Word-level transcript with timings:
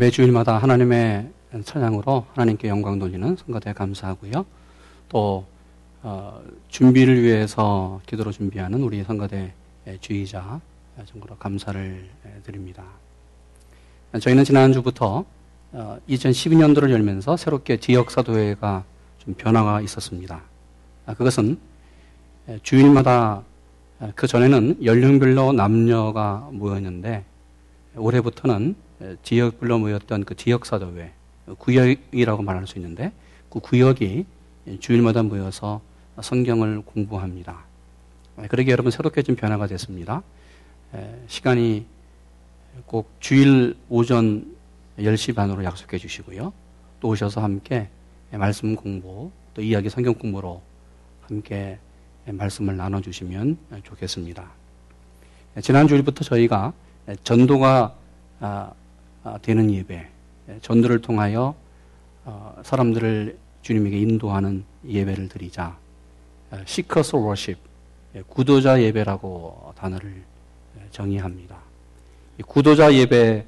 매 0.00 0.08
주일마다 0.08 0.56
하나님의 0.56 1.28
찬양으로 1.62 2.24
하나님께 2.32 2.68
영광 2.68 2.98
돌리는 2.98 3.36
성가대 3.36 3.74
감사하고요. 3.74 4.46
또 5.10 5.44
어, 6.02 6.40
준비를 6.68 7.22
위해서 7.22 8.00
기도로 8.06 8.32
준비하는 8.32 8.82
우리 8.82 9.04
성가대 9.04 9.52
주의자 10.00 10.58
정말로 11.04 11.36
감사를 11.36 12.08
드립니다. 12.44 12.82
저희는 14.18 14.44
지난주부터 14.44 15.26
어, 15.72 15.98
2012년도를 16.08 16.92
열면서 16.92 17.36
새롭게 17.36 17.76
지역사도회가 17.76 18.84
좀 19.18 19.34
변화가 19.34 19.82
있었습니다. 19.82 20.40
아, 21.04 21.12
그것은 21.12 21.58
주일마다 22.62 23.42
아, 23.98 24.12
그 24.14 24.26
전에는 24.26 24.82
연령별로 24.82 25.52
남녀가 25.52 26.48
모였는데 26.52 27.22
올해부터는 27.96 28.88
지역별로 29.22 29.78
모였던 29.78 30.24
그 30.24 30.36
지역사도회 30.36 31.12
구역이라고 31.58 32.42
말할 32.42 32.66
수 32.66 32.78
있는데 32.78 33.12
그 33.48 33.60
구역이 33.60 34.26
주일마다 34.78 35.22
모여서 35.22 35.80
성경을 36.20 36.82
공부합니다. 36.82 37.64
그러게 38.48 38.70
여러분 38.72 38.90
새롭게 38.90 39.22
좀 39.22 39.36
변화가 39.36 39.66
됐습니다. 39.66 40.22
시간이 41.26 41.86
꼭 42.86 43.10
주일 43.20 43.76
오전 43.88 44.56
10시 44.98 45.34
반으로 45.34 45.64
약속해 45.64 45.98
주시고요. 45.98 46.52
또 47.00 47.08
오셔서 47.08 47.42
함께 47.42 47.88
말씀 48.30 48.76
공부, 48.76 49.30
또 49.54 49.62
이야기 49.62 49.88
성경 49.88 50.14
공부로 50.14 50.62
함께 51.22 51.78
말씀을 52.26 52.76
나눠주시면 52.76 53.56
좋겠습니다. 53.82 54.50
지난 55.62 55.88
주일부터 55.88 56.22
저희가 56.22 56.72
전도가 57.24 57.96
아, 58.42 58.46
아, 58.46 58.72
되는 59.42 59.70
예배, 59.70 60.08
전도를 60.62 61.00
통하여 61.00 61.54
어, 62.24 62.56
사람들을 62.62 63.38
주님에게 63.62 63.98
인도하는 63.98 64.64
예배를 64.86 65.28
드리자. 65.28 65.76
시커스 66.64 67.16
워십, 67.16 67.58
구도자 68.28 68.82
예배라고 68.82 69.72
단어를 69.76 70.22
정의합니다. 70.90 71.56
구도자 72.46 72.92
예배를 72.92 73.46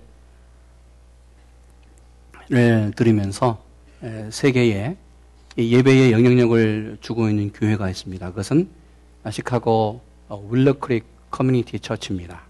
드리면서 2.95 3.62
세계에 4.31 4.97
예배의 5.59 6.12
영향력을 6.12 6.98
주고 7.01 7.29
있는 7.29 7.53
교회가 7.53 7.91
있습니다. 7.91 8.29
그것은 8.31 8.69
시카고 9.31 10.01
윌로우크릭 10.50 11.05
Community 11.31 11.81
Church입니다. 11.81 12.42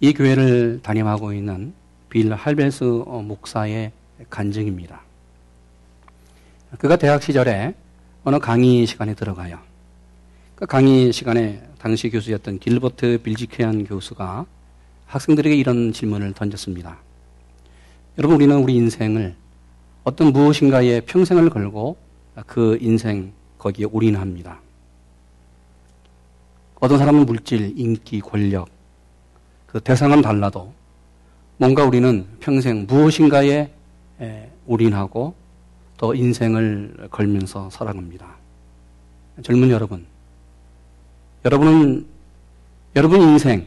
이 0.00 0.12
교회를 0.12 0.80
담임하고 0.82 1.32
있는 1.32 1.74
빌 2.08 2.32
하이벨스 2.32 2.84
목사의 2.84 3.92
간증입니다. 4.30 5.00
그가 6.78 6.96
대학 6.96 7.22
시절에 7.22 7.74
어느 8.24 8.38
강의 8.38 8.86
시간에 8.86 9.14
들어가요. 9.14 9.58
그 10.54 10.66
강의 10.66 11.12
시간에 11.12 11.62
당시 11.78 12.10
교수였던 12.10 12.58
길버트 12.58 13.20
빌지케안 13.22 13.84
교수가 13.84 14.46
학생들에게 15.06 15.54
이런 15.54 15.92
질문을 15.92 16.32
던졌습니다. 16.32 16.98
여러분, 18.18 18.36
우리는 18.36 18.56
우리 18.56 18.74
인생을 18.74 19.36
어떤 20.02 20.32
무엇인가에 20.32 21.00
평생을 21.02 21.50
걸고 21.50 21.96
그 22.46 22.78
인생 22.80 23.32
거기에 23.58 23.86
올인합니다. 23.86 24.60
어떤 26.80 26.98
사람은 26.98 27.26
물질, 27.26 27.72
인기, 27.78 28.20
권력, 28.20 28.68
그 29.66 29.80
대상은 29.80 30.22
달라도 30.22 30.72
뭔가 31.58 31.84
우리는 31.84 32.26
평생 32.40 32.86
무엇인가에 32.86 33.70
올인하고 34.66 35.34
또 35.96 36.14
인생을 36.14 37.08
걸면서 37.10 37.70
살아갑니다. 37.70 38.26
젊은 39.42 39.70
여러분, 39.70 40.06
여러분은 41.44 42.06
여러분 42.94 43.20
인생 43.22 43.66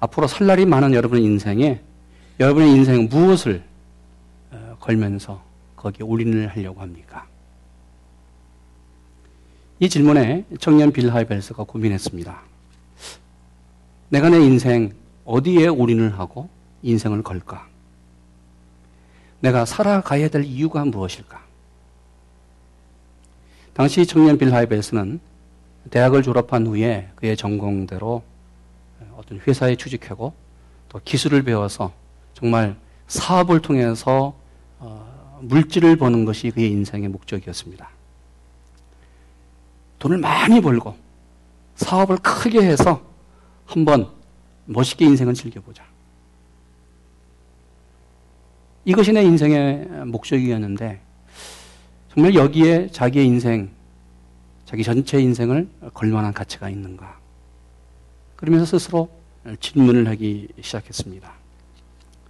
앞으로 0.00 0.26
살 0.26 0.46
날이 0.46 0.66
많은 0.66 0.94
여러분 0.94 1.20
인생에 1.20 1.80
여러분의 2.38 2.70
인생 2.70 3.08
무엇을 3.08 3.62
어, 4.50 4.76
걸면서 4.80 5.42
거기에 5.76 6.04
올인을 6.04 6.48
하려고 6.48 6.80
합니까? 6.80 7.26
이 9.78 9.88
질문에 9.88 10.44
청년 10.58 10.92
빌 10.92 11.12
하이벨스가 11.12 11.64
고민했습니다. 11.64 12.40
내가 14.08 14.28
내 14.28 14.38
인생 14.38 14.92
어디에 15.24 15.68
올인을 15.68 16.18
하고 16.18 16.48
인생을 16.84 17.22
걸까? 17.22 17.66
내가 19.40 19.64
살아가야 19.64 20.28
될 20.28 20.44
이유가 20.44 20.84
무엇일까? 20.84 21.42
당시 23.72 24.06
청년 24.06 24.38
빌 24.38 24.54
하이벨스는 24.54 25.20
대학을 25.90 26.22
졸업한 26.22 26.66
후에 26.66 27.10
그의 27.16 27.36
전공대로 27.36 28.22
어떤 29.16 29.40
회사에 29.40 29.76
취직하고 29.76 30.32
또 30.88 31.00
기술을 31.04 31.42
배워서 31.42 31.92
정말 32.34 32.76
사업을 33.08 33.60
통해서 33.60 34.34
어, 34.78 35.40
물질을 35.42 35.96
버는 35.96 36.24
것이 36.24 36.50
그의 36.50 36.70
인생의 36.70 37.08
목적이었습니다. 37.08 37.88
돈을 39.98 40.18
많이 40.18 40.60
벌고 40.60 40.96
사업을 41.76 42.18
크게 42.18 42.62
해서 42.62 43.02
한번 43.66 44.10
멋있게 44.66 45.04
인생을 45.04 45.34
즐겨보자. 45.34 45.93
이것이 48.84 49.12
내 49.12 49.22
인생의 49.22 49.86
목적이었는데 50.06 51.00
정말 52.12 52.34
여기에 52.34 52.88
자기의 52.88 53.26
인생, 53.26 53.70
자기 54.66 54.84
전체 54.84 55.20
인생을 55.20 55.68
걸만한 55.94 56.32
가치가 56.32 56.68
있는가? 56.68 57.18
그러면서 58.36 58.78
스스로 58.78 59.08
질문을 59.58 60.06
하기 60.08 60.48
시작했습니다. 60.60 61.32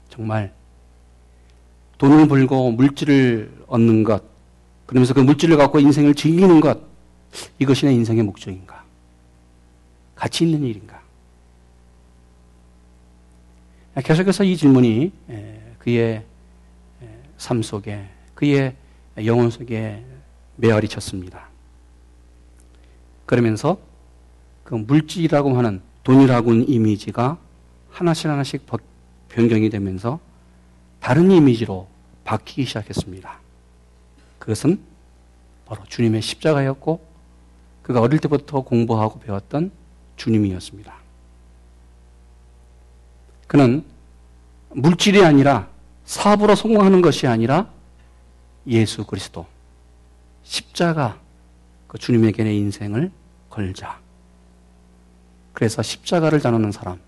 정말 0.08 0.52
돈을 1.98 2.28
벌고 2.28 2.72
물질을 2.72 3.64
얻는 3.66 4.04
것, 4.04 4.22
그러면서 4.86 5.12
그 5.12 5.20
물질을 5.20 5.56
갖고 5.56 5.80
인생을 5.80 6.14
즐기는 6.14 6.60
것, 6.60 6.78
이것이 7.58 7.86
내 7.86 7.92
인생의 7.94 8.22
목적인가? 8.22 8.84
가치 10.14 10.44
있는 10.44 10.62
일인가? 10.62 11.02
계속해서 13.96 14.44
이 14.44 14.56
질문이 14.56 15.12
그의 15.78 16.24
삶 17.36 17.62
속에, 17.62 18.08
그의 18.34 18.74
영혼 19.24 19.50
속에 19.50 20.04
메아리 20.56 20.88
쳤습니다. 20.88 21.48
그러면서 23.26 23.78
그 24.64 24.74
물질이라고 24.74 25.56
하는 25.56 25.80
돈이라고 26.02 26.50
하는 26.50 26.68
이미지가 26.68 27.38
하나씩 27.90 28.30
하나씩 28.30 28.66
변경이 29.28 29.70
되면서 29.70 30.20
다른 31.00 31.30
이미지로 31.30 31.88
바뀌기 32.24 32.64
시작했습니다. 32.64 33.38
그것은 34.38 34.80
바로 35.66 35.82
주님의 35.84 36.22
십자가였고 36.22 37.06
그가 37.82 38.00
어릴 38.00 38.18
때부터 38.18 38.62
공부하고 38.62 39.20
배웠던 39.20 39.70
주님이었습니다. 40.16 40.94
그는 43.46 43.84
물질이 44.70 45.24
아니라 45.24 45.68
사업으로 46.04 46.54
성공하는 46.54 47.02
것이 47.02 47.26
아니라 47.26 47.68
예수 48.66 49.04
그리스도 49.06 49.46
십자가 50.42 51.18
그 51.86 51.98
주님에게 51.98 52.44
내 52.44 52.54
인생을 52.54 53.10
걸자. 53.50 54.00
그래서 55.52 55.82
십자가를 55.82 56.40
전하는 56.40 56.72
사람, 56.72 56.98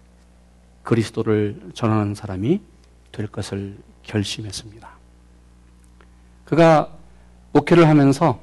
그리스도를 0.85 1.71
전하는 1.75 2.15
사람이 2.15 2.61
될 3.13 3.27
것을 3.27 3.77
결심했습니다. 4.05 4.89
그가 6.45 6.93
목회를 7.53 7.89
하면서 7.89 8.41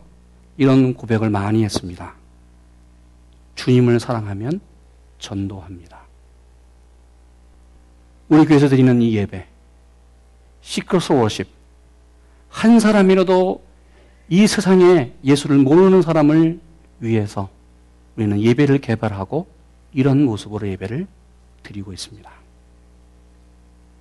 이런 0.57 0.93
고백을 0.93 1.29
많이 1.29 1.63
했습니다. 1.63 2.13
주님을 3.55 3.99
사랑하면 3.99 4.59
전도합니다. 5.19 6.01
우리 8.27 8.45
교회에서 8.45 8.67
드리는 8.67 9.01
이 9.01 9.15
예배, 9.15 9.47
시크로스 10.63 11.11
워십, 11.11 11.47
한 12.49 12.79
사람이라도 12.79 13.61
이 14.29 14.47
세상에 14.47 15.13
예수를 15.23 15.57
모르는 15.57 16.01
사람을 16.01 16.59
위해서 17.01 17.49
우리는 18.15 18.41
예배를 18.41 18.79
개발하고 18.79 19.47
이런 19.93 20.23
모습으로 20.23 20.67
예배를 20.69 21.05
드리고 21.63 21.93
있습니다. 21.93 22.31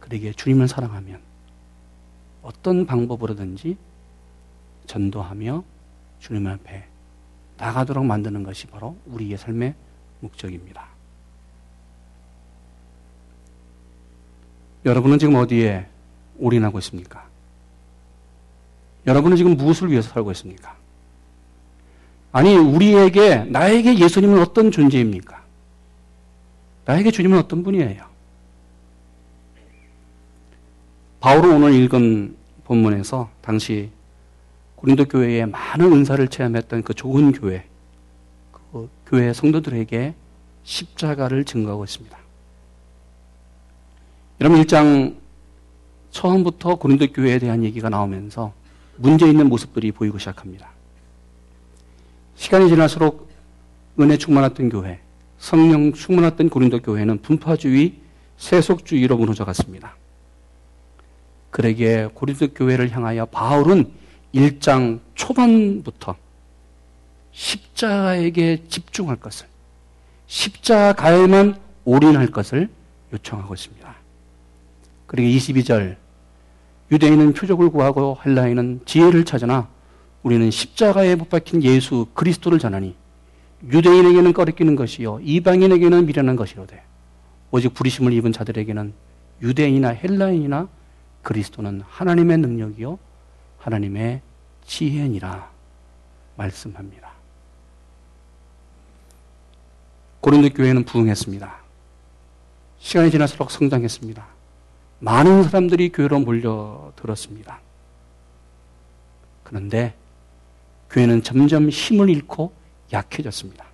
그러기에 0.00 0.32
주님을 0.32 0.68
사랑하면 0.68 1.20
어떤 2.42 2.86
방법으로든지 2.86 3.76
전도하며 4.86 5.64
주님 6.20 6.46
앞에 6.46 6.84
나가도록 7.58 8.04
만드는 8.04 8.44
것이 8.44 8.66
바로 8.66 8.96
우리의 9.06 9.36
삶의 9.36 9.74
목적입니다. 10.20 10.86
여러분은 14.84 15.18
지금 15.18 15.34
어디에 15.36 15.86
올인하고 16.42 16.78
있습니까? 16.80 17.26
여러분은 19.06 19.36
지금 19.36 19.56
무엇을 19.56 19.90
위해서 19.90 20.10
살고 20.10 20.30
있습니까? 20.32 20.76
아니, 22.32 22.56
우리에게, 22.56 23.44
나에게 23.44 23.98
예수님은 23.98 24.40
어떤 24.40 24.70
존재입니까? 24.70 25.42
나에게 26.84 27.10
주님은 27.10 27.38
어떤 27.38 27.62
분이에요? 27.62 28.04
바울은 31.20 31.52
오늘 31.52 31.74
읽은 31.74 32.36
본문에서 32.64 33.30
당시 33.42 33.90
고린도 34.76 35.04
교회에 35.04 35.46
많은 35.46 35.92
은사를 35.92 36.26
체험했던 36.26 36.82
그 36.82 36.94
좋은 36.94 37.30
교회, 37.32 37.64
그 38.72 38.90
교회 39.06 39.32
성도들에게 39.32 40.14
십자가를 40.64 41.44
증거하고 41.44 41.84
있습니다. 41.84 42.18
여러분 44.40 44.60
1장 44.60 45.21
처음부터 46.12 46.76
고린도 46.76 47.12
교회에 47.12 47.38
대한 47.38 47.64
얘기가 47.64 47.88
나오면서 47.88 48.52
문제 48.96 49.26
있는 49.28 49.48
모습들이 49.48 49.90
보이고 49.90 50.18
시작합니다. 50.18 50.70
시간이 52.36 52.68
지날수록 52.68 53.28
은혜 53.98 54.16
충만했던 54.16 54.68
교회, 54.68 55.00
성령 55.38 55.92
충만했던 55.92 56.50
고린도 56.50 56.82
교회는 56.82 57.22
분파주의, 57.22 57.94
세속주의로 58.36 59.16
무너져 59.16 59.44
갔습니다. 59.44 59.96
그러기에 61.50 62.08
고린도 62.14 62.54
교회를 62.54 62.90
향하여 62.90 63.26
바울은 63.26 63.90
1장 64.34 65.00
초반부터 65.14 66.16
십자가에게 67.32 68.64
집중할 68.68 69.16
것을, 69.16 69.46
십자가에만 70.26 71.58
올인할 71.84 72.28
것을 72.28 72.68
요청하고 73.12 73.54
있습니다. 73.54 73.94
그리고 75.06 75.28
22절, 75.28 76.01
유대인은 76.92 77.32
표적을 77.32 77.70
구하고 77.70 78.18
헬라인은 78.24 78.82
지혜를 78.84 79.24
찾으나 79.24 79.66
우리는 80.22 80.50
십자가에 80.50 81.14
못 81.14 81.30
박힌 81.30 81.62
예수 81.62 82.06
그리스도를 82.12 82.58
전하니 82.58 82.94
유대인에게는 83.64 84.34
꺼리끼는 84.34 84.76
것이요 84.76 85.20
이방인에게는 85.22 86.04
미련한 86.04 86.36
것이로되 86.36 86.82
오직 87.50 87.72
부리심을 87.72 88.12
입은 88.12 88.32
자들에게는 88.32 88.92
유대인이나 89.40 89.88
헬라인이나 89.88 90.68
그리스도는 91.22 91.80
하나님의 91.88 92.38
능력이요 92.38 92.98
하나님의 93.58 94.20
지혜니라 94.66 95.50
말씀합니다. 96.36 97.10
고린도 100.20 100.50
교회는 100.50 100.84
부흥했습니다. 100.84 101.54
시간이 102.78 103.10
지날수록 103.10 103.50
성장했습니다. 103.50 104.41
많은 105.02 105.42
사람들이 105.42 105.90
교회로 105.90 106.20
몰려들었습니다. 106.20 107.60
그런데 109.42 109.94
교회는 110.90 111.24
점점 111.24 111.68
힘을 111.70 112.08
잃고 112.08 112.52
약해졌습니다. 112.92 113.64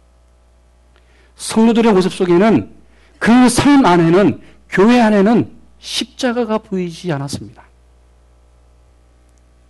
성도들의 1.36 1.92
모습 1.92 2.14
속에는 2.14 2.74
그 3.18 3.28
삶 3.28 3.84
안에는 3.84 4.40
교회 4.70 5.00
안에는 5.00 5.52
십자가가 5.78 6.58
보이지 6.58 7.12
않았습니다. 7.12 7.64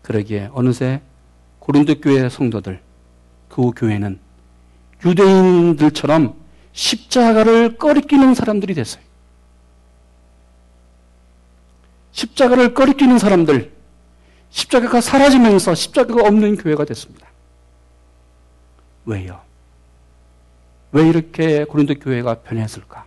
그러기에 0.02 0.50
어느새 0.52 1.00
고린도 1.58 2.00
교회 2.00 2.28
성도들 2.28 2.80
그 3.48 3.70
교회는 3.74 4.20
유대인들처럼 5.04 6.34
십자가를 6.72 7.76
꺼리끼는 7.78 8.34
사람들이 8.34 8.74
됐어요. 8.74 9.07
십자가를 12.18 12.74
꺼리끼는 12.74 13.18
사람들, 13.18 13.72
십자가가 14.50 15.00
사라지면서 15.00 15.76
십자가가 15.76 16.26
없는 16.26 16.56
교회가 16.56 16.84
됐습니다. 16.84 17.28
왜요? 19.06 19.40
왜 20.90 21.08
이렇게 21.08 21.64
고린도 21.64 21.94
교회가 22.00 22.40
변했을까? 22.40 23.06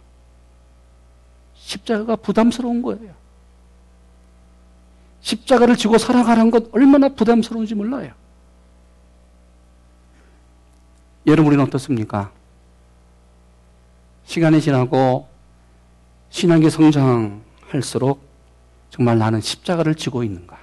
십자가가 1.56 2.16
부담스러운 2.16 2.82
거예요. 2.82 3.14
십자가를 5.20 5.76
지고 5.76 5.98
살아가는 5.98 6.50
것 6.50 6.74
얼마나 6.74 7.10
부담스러운지 7.10 7.76
몰라요. 7.76 8.14
여러분, 11.28 11.48
우리는 11.48 11.66
어떻습니까? 11.66 12.32
시간이 14.24 14.62
지나고 14.62 15.28
신앙이 16.30 16.70
성장할수록 16.70 18.31
정말 18.92 19.18
나는 19.18 19.42
십자가를 19.42 19.96
지고 19.96 20.24
있는가? 20.24 20.60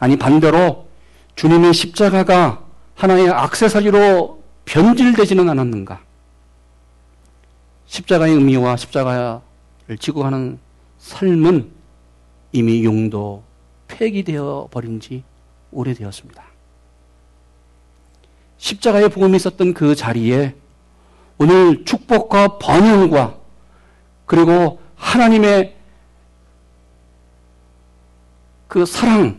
아니, 0.00 0.16
반대로 0.18 0.88
주님의 1.36 1.72
십자가가 1.72 2.64
하나의 2.96 3.30
악세사리로 3.30 4.42
변질되지는 4.64 5.48
않았는가? 5.48 6.00
십자가의 7.86 8.34
의미와 8.34 8.76
십자가를 8.76 9.98
지고 10.00 10.22
가는 10.22 10.58
삶은 10.98 11.70
이미 12.52 12.84
용도 12.84 13.42
폐기되어 13.88 14.68
버린 14.70 15.00
지 15.00 15.22
오래되었습니다. 15.70 16.42
십자가의 18.56 19.10
복음이 19.10 19.36
있었던 19.36 19.74
그 19.74 19.94
자리에 19.94 20.54
오늘 21.36 21.84
축복과 21.84 22.58
번영과 22.58 23.36
그리고 24.24 24.80
하나님의 25.04 25.76
그 28.66 28.84
사랑, 28.86 29.38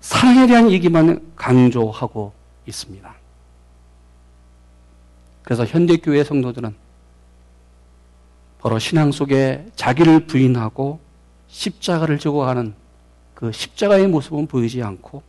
사랑에 0.00 0.46
대한 0.46 0.70
얘기만 0.70 1.32
강조하고 1.36 2.32
있습니다. 2.66 3.14
그래서 5.42 5.66
현대교회 5.66 6.24
성도들은 6.24 6.74
바로 8.60 8.78
신앙 8.78 9.10
속에 9.10 9.66
자기를 9.74 10.26
부인하고 10.26 11.00
십자가를 11.48 12.18
지고 12.18 12.38
가는 12.38 12.74
그 13.34 13.50
십자가의 13.50 14.06
모습은 14.06 14.46
보이지 14.46 14.82
않고 14.82 15.22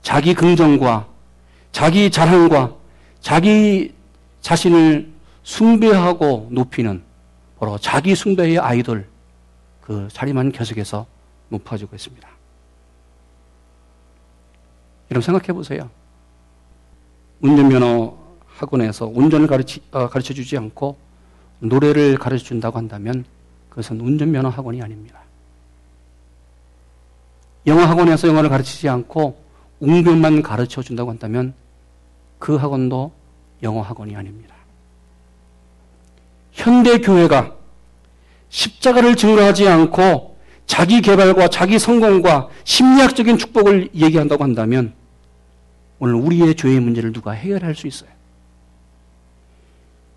자기 0.00 0.32
긍정과 0.32 1.08
자기 1.72 2.10
자랑과 2.10 2.72
자기 3.20 3.92
자신을 4.40 5.12
숭배하고 5.42 6.48
높이는 6.50 7.02
바로 7.64 7.78
자기 7.78 8.14
숭배의 8.14 8.58
아이돌 8.58 9.06
그 9.80 10.06
자리만 10.12 10.52
계속해서 10.52 11.06
높아지고 11.48 11.96
있습니다. 11.96 12.28
여러분 15.10 15.22
생각해 15.24 15.46
보세요. 15.54 15.88
운전면허 17.40 18.18
학원에서 18.46 19.06
운전을 19.06 19.46
가르치, 19.46 19.80
어, 19.92 20.10
가르쳐 20.10 20.34
주지 20.34 20.58
않고 20.58 20.98
노래를 21.60 22.18
가르쳐 22.18 22.44
준다고 22.44 22.76
한다면 22.76 23.24
그것은 23.70 23.98
운전면허 23.98 24.50
학원이 24.50 24.82
아닙니다. 24.82 25.22
영어 27.66 27.84
학원에서 27.84 28.28
영어를 28.28 28.50
가르치지 28.50 28.90
않고 28.90 29.38
웅변만 29.80 30.42
가르쳐 30.42 30.82
준다고 30.82 31.08
한다면 31.08 31.54
그 32.38 32.56
학원도 32.56 33.10
영어 33.62 33.80
학원이 33.80 34.14
아닙니다. 34.14 34.53
현대 36.54 36.98
교회가 36.98 37.54
십자가를 38.48 39.16
증거 39.16 39.44
하지 39.44 39.68
않고 39.68 40.38
자기 40.66 41.02
개발과 41.02 41.48
자기 41.48 41.78
성공과 41.78 42.48
심리학적인 42.64 43.36
축복을 43.36 43.90
얘기한다고 43.94 44.42
한다면 44.42 44.94
오늘 45.98 46.14
우리의 46.14 46.54
죄의 46.54 46.80
문제를 46.80 47.12
누가 47.12 47.32
해결할 47.32 47.74
수 47.74 47.86
있어요? 47.86 48.10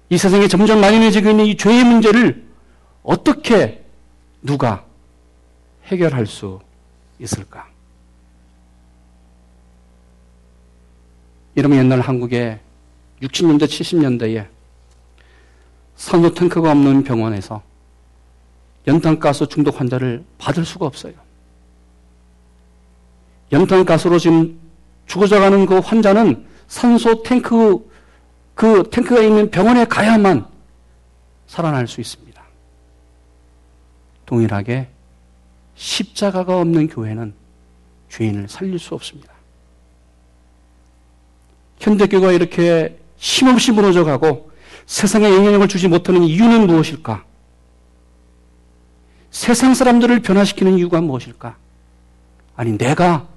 이 0.10 0.17
세상에 0.17 0.48
점점 0.48 0.79
만연해지고 0.79 1.29
있는 1.32 1.46
이 1.46 1.58
죄의 1.58 1.84
문제를 1.84 2.46
어떻게 3.03 3.84
누가 4.41 4.86
해결할 5.86 6.27
수 6.27 6.60
있을까? 7.20 7.67
이러면 11.56 11.79
옛날 11.79 12.01
한국에 12.01 12.60
60년대, 13.22 13.63
70년대에 13.63 14.57
산소 15.98 16.34
탱크가 16.34 16.72
없는 16.72 17.04
병원에서 17.04 17.62
연탄가스 18.86 19.48
중독 19.48 19.80
환자를 19.80 20.24
받을 20.38 20.63
수가 20.63 20.86
없어요. 20.86 21.13
연탄가스로 23.51 24.18
지금 24.20 24.58
죽어져가는 25.08 25.66
그 25.66 25.80
환자는 25.80 26.46
산소 26.68 27.24
탱크 27.24 27.89
그 28.54 28.89
탱크가 28.89 29.22
있는 29.22 29.51
병원에 29.51 29.86
가야만 29.86 30.48
살아날 31.48 31.88
수 31.88 32.00
있습니다. 32.00 32.42
동일하게 34.25 34.88
십자가가 35.75 36.60
없는 36.60 36.88
교회는 36.88 37.34
죄인을 38.10 38.48
살릴 38.48 38.80
수 38.80 38.96
없습니다. 38.96 39.34
현대교가 41.80 42.32
이렇게 42.32 43.00
힘없이 43.18 43.72
무너져 43.72 44.04
가고 44.04 44.51
세상에 44.88 45.29
영향력을 45.29 45.67
주지 45.67 45.88
못하는 45.88 46.24
이유는 46.24 46.65
무엇일까? 46.65 47.25
세상 49.29 49.74
사람들을 49.74 50.22
변화시키는 50.22 50.77
이유가 50.77 51.01
무엇일까? 51.01 51.58
아니, 52.56 52.77
내가 52.77 53.27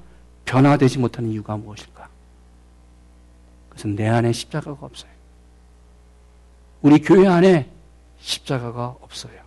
변화되지 0.44 0.98
못하는 0.98 1.30
이유가 1.30 1.56
무엇일까? 1.56 2.08
그것은 3.68 3.96
내 3.96 4.08
안에 4.08 4.32
십자가가 4.32 4.86
없어요. 4.86 5.10
우리 6.82 7.00
교회 7.00 7.26
안에 7.26 7.68
십자가가 8.20 8.96
없어요. 9.00 9.40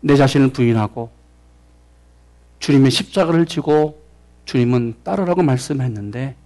내 0.00 0.16
자신을 0.16 0.52
부인하고 0.52 1.10
주님의 2.60 2.90
십자가를 2.90 3.46
지고 3.46 4.02
주님은 4.46 5.02
따르라고 5.04 5.42
말씀했는데 5.42 6.36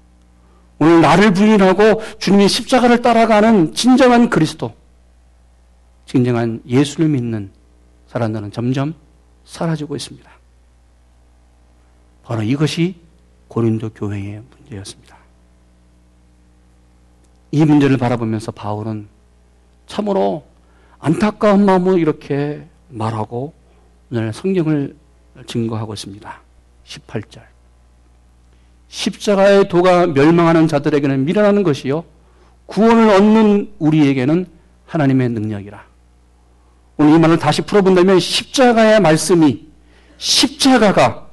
오늘 0.80 1.02
나를 1.02 1.34
부인하고 1.34 2.02
주님의 2.18 2.48
십자가를 2.48 3.02
따라가는 3.02 3.74
진정한 3.74 4.30
그리스도, 4.30 4.74
진정한 6.06 6.62
예수를 6.66 7.08
믿는 7.08 7.52
사람들은 8.08 8.50
점점 8.50 8.94
사라지고 9.44 9.94
있습니다. 9.94 10.28
바로 12.24 12.42
이것이 12.42 12.96
고린도 13.48 13.90
교회의 13.90 14.42
문제였습니다. 14.50 15.18
이 17.52 17.64
문제를 17.64 17.98
바라보면서 17.98 18.50
바울은 18.52 19.08
참으로 19.86 20.46
안타까운 20.98 21.66
마음으로 21.66 21.98
이렇게 21.98 22.66
말하고 22.88 23.52
오늘 24.10 24.32
성경을 24.32 24.96
증거하고 25.46 25.92
있습니다. 25.92 26.40
18절. 26.86 27.42
십자가의 28.90 29.68
도가 29.68 30.08
멸망하는 30.08 30.66
자들에게는 30.68 31.24
미련하는 31.24 31.62
것이요. 31.62 32.04
구원을 32.66 33.08
얻는 33.10 33.74
우리에게는 33.78 34.46
하나님의 34.86 35.30
능력이라. 35.30 35.84
오늘 36.96 37.14
이 37.14 37.18
말을 37.18 37.38
다시 37.38 37.62
풀어본다면 37.62 38.18
십자가의 38.18 39.00
말씀이 39.00 39.66
십자가가 40.18 41.28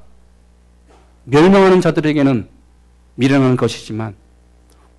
멸망하는 1.26 1.82
자들에게는 1.82 2.48
미련한 3.16 3.58
것이지만 3.58 4.16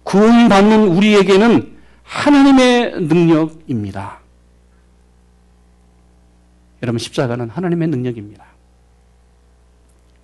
구원받는 0.03 0.89
우리에게는 0.89 1.79
하나님의 2.03 3.03
능력입니다. 3.03 4.19
여러분 6.83 6.99
십자가는 6.99 7.49
하나님의 7.49 7.89
능력입니다. 7.89 8.45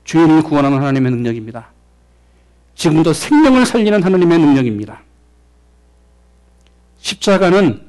주인을 0.02 0.42
구원하는 0.42 0.78
하나님의 0.78 1.12
능력입니다. 1.12 1.73
지금도 2.74 3.12
생명을 3.12 3.66
살리는 3.66 4.02
하나님의 4.02 4.38
능력입니다. 4.38 5.00
십자가는 6.98 7.82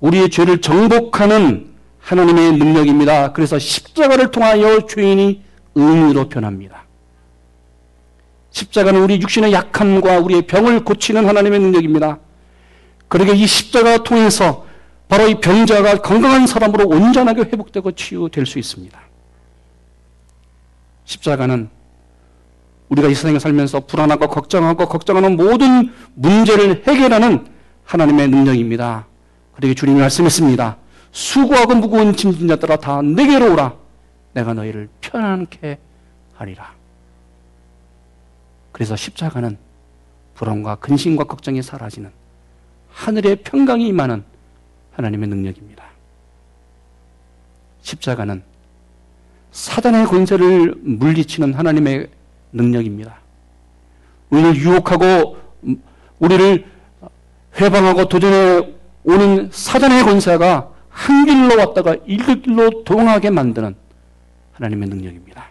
우리의 0.00 0.30
죄를 0.30 0.60
정복하는 0.60 1.70
하나님의 2.00 2.52
능력입니다. 2.52 3.32
그래서 3.32 3.58
십자가를 3.58 4.30
통하여 4.30 4.86
죄인이 4.86 5.42
의인으로 5.74 6.28
변합니다. 6.28 6.84
십자가는 8.50 9.00
우리 9.00 9.20
육신의 9.20 9.52
약함과 9.52 10.18
우리의 10.18 10.46
병을 10.46 10.84
고치는 10.84 11.26
하나님의 11.26 11.60
능력입니다. 11.60 12.18
그러게 13.08 13.32
이 13.34 13.46
십자가 13.46 14.02
통해서 14.02 14.66
바로 15.08 15.28
이 15.28 15.34
병자가 15.34 16.02
건강한 16.02 16.46
사람으로 16.46 16.88
온전하게 16.88 17.42
회복되고 17.42 17.92
치유될 17.92 18.46
수 18.46 18.58
있습니다. 18.58 19.00
십자가는 21.04 21.68
우리가 22.90 23.08
이 23.08 23.14
세상에 23.14 23.38
살면서 23.38 23.80
불안하고 23.80 24.28
걱정하고 24.28 24.86
걱정하는 24.88 25.36
모든 25.36 25.92
문제를 26.14 26.82
해결하는 26.86 27.46
하나님의 27.84 28.28
능력입니다. 28.28 29.06
그러게 29.54 29.74
주님이 29.74 30.00
말씀했습니다. 30.00 30.76
수고하고 31.12 31.76
무거운 31.76 32.14
짐진 32.14 32.48
자들아 32.48 32.76
다 32.76 33.00
내게로 33.02 33.52
오라. 33.52 33.74
내가 34.32 34.54
너희를 34.54 34.88
편안케 35.00 35.78
하리라. 36.34 36.72
그래서 38.72 38.96
십자가는 38.96 39.56
불안과 40.34 40.76
근심과 40.76 41.24
걱정이 41.24 41.62
사라지는 41.62 42.10
하늘의 42.92 43.36
평강이 43.36 43.86
임하는 43.88 44.24
하나님의 44.92 45.28
능력입니다. 45.28 45.84
십자가는 47.82 48.42
사단의 49.52 50.06
권세를 50.06 50.74
물리치는 50.80 51.54
하나님의 51.54 52.08
능력입니다. 52.52 53.18
우리를 54.30 54.56
유혹하고 54.56 55.36
우리를 56.18 56.66
회방하고 57.60 58.08
도전해 58.08 58.72
오는 59.04 59.50
사단의 59.52 60.04
권세가 60.04 60.70
한 60.88 61.26
길로 61.26 61.58
왔다가 61.58 61.96
일곱 62.06 62.42
길로 62.42 62.84
동하게 62.84 63.30
만드는 63.30 63.74
하나님의 64.52 64.88
능력입니다. 64.88 65.48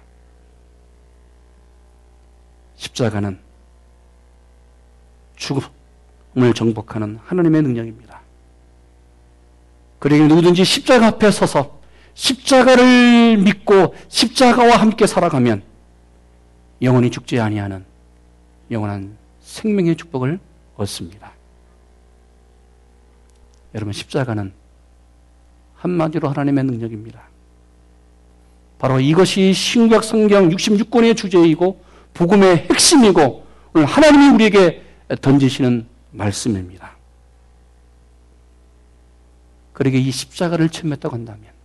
십자가는 2.75 3.39
죽음을 5.35 6.53
정복하는 6.55 7.19
하나님의 7.25 7.61
능력입니다. 7.63 8.21
그러니 9.99 10.27
누구든지 10.27 10.63
십자가 10.63 11.07
앞에 11.07 11.31
서서 11.31 11.79
십자가를 12.13 13.37
믿고 13.37 13.95
십자가와 14.07 14.77
함께 14.77 15.07
살아가면 15.07 15.63
영원히 16.81 17.09
죽지 17.12 17.39
아니하는 17.39 17.83
영원한 18.71 19.17
생명의 19.41 19.95
축복을 19.95 20.39
얻습니다. 20.75 21.33
여러분 23.75 23.93
십자가는 23.93 24.53
한마디로 25.75 26.29
하나님의 26.29 26.63
능력입니다. 26.65 27.21
바로 28.79 29.00
이것이 29.00 29.53
신약 29.53 30.03
성경 30.03 30.50
66권의 30.50 31.15
주제이고 31.17 31.83
복음의 32.13 32.67
핵심이고 32.69 33.45
오늘 33.74 33.86
하나님이 33.86 34.36
우리에게 34.36 34.83
던지시는 35.21 35.86
말씀입니다. 36.12 36.95
그러게 39.74 40.00
이 40.00 40.12
십자가를 40.12 40.69
체험했다고 40.69 41.15
한다면 41.15 41.58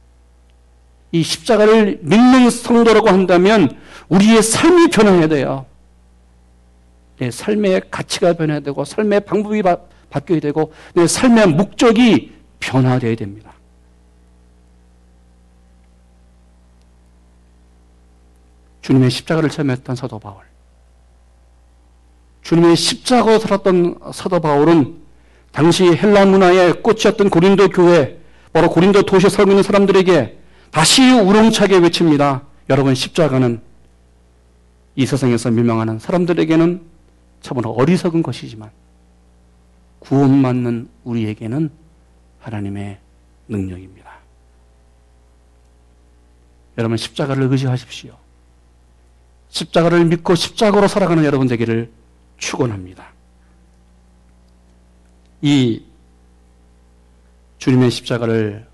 이 1.14 1.22
십자가를 1.22 2.00
믿는 2.02 2.50
성도라고 2.50 3.08
한다면 3.08 3.78
우리의 4.08 4.42
삶이 4.42 4.88
변해야 4.88 5.28
돼요. 5.28 5.64
내 7.18 7.30
삶의 7.30 7.82
가치가 7.88 8.32
변해야 8.32 8.58
되고 8.58 8.84
삶의 8.84 9.20
방법이 9.20 9.62
바, 9.62 9.76
바뀌어야 10.10 10.40
되고 10.40 10.72
내 10.92 11.06
삶의 11.06 11.46
목적이 11.50 12.32
변화되어야 12.58 13.14
됩니다. 13.14 13.52
주님의 18.82 19.08
십자가를 19.08 19.50
체험했던 19.50 19.94
사도 19.94 20.18
바울. 20.18 20.38
주님의 22.42 22.74
십자가로 22.74 23.38
살았던 23.38 24.00
사도 24.12 24.40
바울은 24.40 24.96
당시 25.52 25.84
헬라 25.84 26.26
문화의 26.26 26.82
꽃이었던 26.82 27.30
고린도 27.30 27.68
교회, 27.68 28.18
바로 28.52 28.68
고린도 28.68 29.02
도시에 29.02 29.30
살고 29.30 29.52
있는 29.52 29.62
사람들에게 29.62 30.40
다시 30.74 31.08
우렁차게 31.08 31.78
외칩니다. 31.78 32.42
여러분, 32.68 32.96
십자가는 32.96 33.60
이 34.96 35.06
세상에서 35.06 35.52
밀망하는 35.52 36.00
사람들에게는 36.00 36.82
참으로 37.42 37.70
어리석은 37.70 38.24
것이지만 38.24 38.72
구원받는 40.00 40.88
우리에게는 41.04 41.70
하나님의 42.40 42.98
능력입니다. 43.46 44.10
여러분, 46.76 46.96
십자가를 46.96 47.44
의지하십시오. 47.52 48.16
십자가를 49.50 50.04
믿고 50.06 50.34
십자가로 50.34 50.88
살아가는 50.88 51.24
여러분 51.24 51.46
되기를 51.46 51.88
축원합니다. 52.38 53.12
이 55.40 55.84
주님의 57.58 57.92
십자가를 57.92 58.66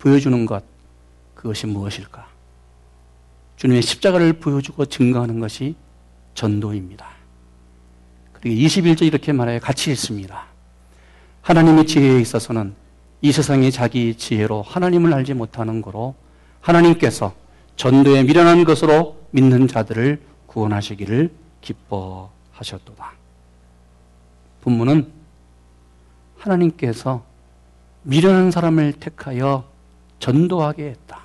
보여주는 0.00 0.46
것 0.46 0.73
그것이 1.44 1.66
무엇일까? 1.66 2.26
주님의 3.56 3.82
십자가를 3.82 4.32
보여주고 4.32 4.86
증거하는 4.86 5.40
것이 5.40 5.74
전도입니다. 6.32 7.06
그리고 8.32 8.56
21절 8.62 9.02
이렇게 9.02 9.30
말해요. 9.34 9.60
같이 9.60 9.90
읽습니다. 9.90 10.46
하나님의 11.42 11.86
지혜에 11.86 12.18
있어서는 12.18 12.74
이 13.20 13.30
세상이 13.30 13.70
자기 13.72 14.14
지혜로 14.14 14.62
하나님을 14.62 15.12
알지 15.12 15.34
못하는 15.34 15.82
거로 15.82 16.14
하나님께서 16.62 17.34
전도에 17.76 18.22
미련한 18.22 18.64
것으로 18.64 19.20
믿는 19.32 19.68
자들을 19.68 20.22
구원하시기를 20.46 21.30
기뻐하셨도다. 21.60 23.12
본문은 24.62 25.12
하나님께서 26.38 27.22
미련한 28.02 28.50
사람을 28.50 28.94
택하여 28.94 29.68
전도하게 30.20 30.84
했다. 30.84 31.23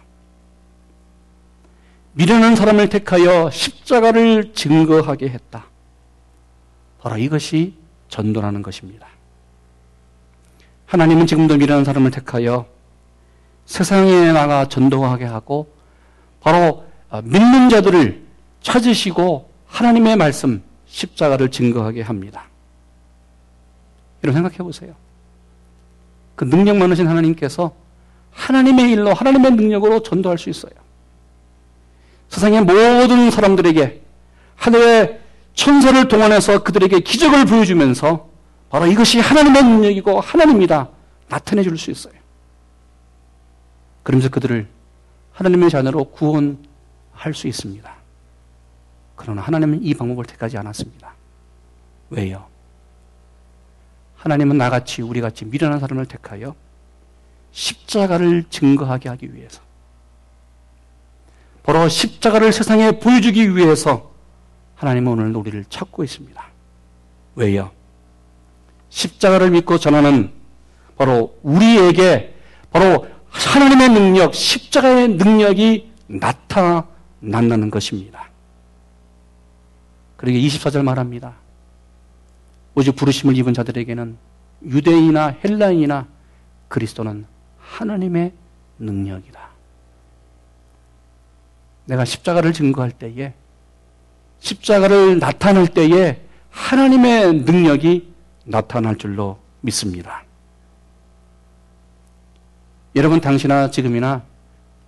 미련한 2.14 2.56
사람을 2.56 2.90
택하여 2.90 3.50
십자가를 3.50 4.54
증거하게 4.54 5.30
했다. 5.30 5.66
바로 7.02 7.18
이것이 7.18 7.76
전도라는 8.10 8.62
것입니다. 8.62 9.08
하나님은 10.86 11.28
지금도 11.28 11.58
미련한 11.58 11.86
사람을 11.86 12.12
택하여 12.12 12.66
세상에 13.66 14.32
나가 14.32 14.68
전도하게 14.68 15.26
하고 15.26 15.72
바로 16.42 16.86
어, 17.10 17.22
믿는 17.22 17.70
자들을 17.70 18.26
찾으시고 18.62 19.50
하나님의 19.68 20.16
말씀 20.16 20.64
십자가를 20.88 21.52
증거하게 21.52 22.02
합니다. 22.02 22.46
이런 24.24 24.34
생각해 24.34 24.58
보세요. 24.58 24.96
그 26.36 26.50
능력 26.50 26.78
많으신 26.78 27.08
하나님께서 27.08 27.74
하나님의 28.32 28.92
일로 28.92 29.14
하나님의 29.14 29.52
능력으로 29.52 30.02
전도할 30.02 30.38
수 30.38 30.50
있어요. 30.50 30.74
세상의 32.30 32.62
모든 32.62 33.32
사람들에게 33.32 34.02
하늘의 34.56 35.20
천사를 35.54 36.08
동원해서 36.08 36.64
그들에게 36.64 37.00
기적을 37.02 37.46
보여주면서 37.46 38.30
바로 38.70 38.86
이것이 38.88 39.20
하나님의 39.20 39.64
능력이고 39.64 40.20
하나님이다 40.22 40.90
나타내 41.28 41.64
줄 41.64 41.78
수 41.78 41.92
있어요. 41.92 42.14
그러면서 44.04 44.30
그들을 44.30 44.68
하나님의 45.34 45.70
자녀로 45.70 46.06
구원할 46.06 47.34
수 47.34 47.48
있습니다. 47.48 47.96
그러나 49.16 49.42
하나님은 49.42 49.84
이 49.84 49.94
방법을 49.94 50.26
택하지 50.26 50.58
않았습니다. 50.58 51.14
왜요? 52.10 52.46
하나님은 54.18 54.58
나같이 54.58 55.02
우리같이 55.02 55.46
미련한 55.46 55.80
사람을 55.80 56.06
택하여 56.06 56.56
십자가를 57.52 58.46
증거하게 58.50 59.10
하기 59.10 59.34
위해서 59.34 59.62
바로 61.70 61.88
십자가를 61.88 62.52
세상에 62.52 62.94
보여주기 62.94 63.56
위해서 63.56 64.12
하나님은 64.74 65.12
오늘 65.12 65.36
우리를 65.36 65.66
찾고 65.70 66.04
있습니다. 66.04 66.44
왜요? 67.36 67.70
십자가를 68.90 69.52
믿고 69.52 69.78
전하는 69.78 70.32
바로 70.98 71.38
우리에게 71.44 72.34
바로 72.72 73.06
하나님의 73.30 73.90
능력, 73.90 74.34
십자가의 74.34 75.10
능력이 75.10 75.92
나타난다는 76.08 77.70
것입니다. 77.70 78.32
그러게 80.18 80.40
24절 80.40 80.82
말합니다. 80.82 81.36
오직 82.74 82.96
부르심을 82.96 83.38
입은 83.38 83.54
자들에게는 83.54 84.18
유대인이나 84.66 85.36
헬라인이나 85.44 86.08
그리스도는 86.68 87.28
하나님의 87.60 88.34
능력이다. 88.80 89.49
내가 91.90 92.06
십자가를 92.06 92.54
증거할 92.54 92.92
때에 92.92 93.34
십자가를 94.40 95.18
나타낼 95.18 95.68
때에 95.68 96.22
하나님의 96.52 97.34
능력이 97.42 98.14
나타날 98.46 98.96
줄로 98.98 99.40
믿습니다. 99.62 100.24
여러분 102.96 103.20
당시나 103.20 103.72
지금이나 103.72 104.24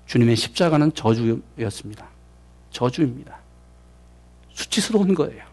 주님의 0.05 0.35
십자가는 0.35 0.93
저주였습니다. 0.93 2.07
저주입니다. 2.69 3.39
수치스러운 4.53 5.15
거예요. 5.15 5.43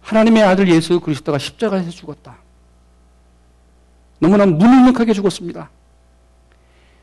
하나님의 0.00 0.42
아들 0.42 0.68
예수 0.68 0.98
그리스도가 0.98 1.38
십자가에서 1.38 1.90
죽었다. 1.90 2.38
너무나 4.18 4.46
무능력하게 4.46 5.12
죽었습니다. 5.12 5.70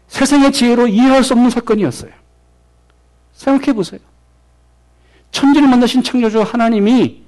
세상의 0.07 0.51
지혜로 0.51 0.87
이해할 0.87 1.23
수 1.23 1.33
없는 1.33 1.49
사건이었어요. 1.49 2.24
생각해 3.35 3.73
보세요. 3.73 3.99
천지를 5.31 5.67
만드신 5.67 6.03
창조주 6.03 6.41
하나님이 6.41 7.23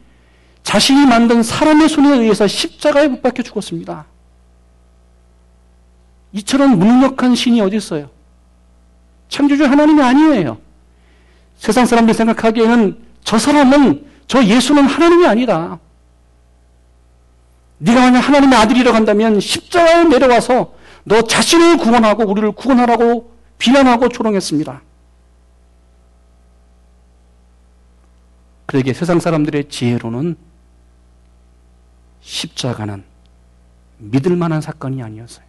자신이 0.63 1.05
만든 1.05 1.43
사람의 1.43 1.89
손에 1.89 2.17
의해서 2.17 2.47
십자가에 2.47 3.07
못 3.07 3.21
박혀 3.21 3.43
죽었습니다. 3.43 4.05
이처럼 6.33 6.77
무능력한 6.77 7.35
신이 7.35 7.61
어디 7.61 7.77
있어요? 7.77 8.09
창조주 9.29 9.65
하나님이 9.65 10.01
아니에요. 10.01 10.57
세상 11.57 11.85
사람들이 11.85 12.15
생각하기에는 12.15 12.97
저 13.23 13.37
사람은 13.37 14.05
저 14.27 14.43
예수는 14.43 14.85
하나님이 14.85 15.25
아니다. 15.25 15.79
네가 17.79 17.99
만약 17.99 18.19
하나님의 18.19 18.57
아들이라고 18.57 18.95
한다면 18.95 19.39
십자가에 19.39 20.05
내려와서 20.05 20.73
너 21.03 21.21
자신을 21.21 21.77
구원하고 21.77 22.29
우리를 22.29 22.51
구원하라고 22.53 23.31
비난하고 23.57 24.09
조롱했습니다. 24.09 24.81
그에게 28.67 28.93
세상 28.93 29.19
사람들의 29.19 29.69
지혜로는 29.69 30.35
십자가는 32.21 33.03
믿을 33.97 34.35
만한 34.35 34.61
사건이 34.61 35.01
아니었어요. 35.01 35.45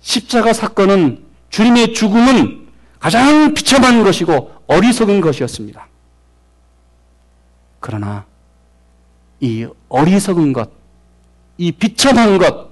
십자가 0.00 0.52
사건은 0.52 1.24
주님의 1.50 1.94
죽음은 1.94 2.68
가장 2.98 3.54
비참한 3.54 4.02
것이고 4.02 4.52
어리석은 4.66 5.20
것이었습니다. 5.20 5.86
그러나 7.78 8.26
이 9.40 9.66
어리석은 9.88 10.52
것, 10.52 10.70
이 11.56 11.70
비참한 11.70 12.38
것, 12.38 12.68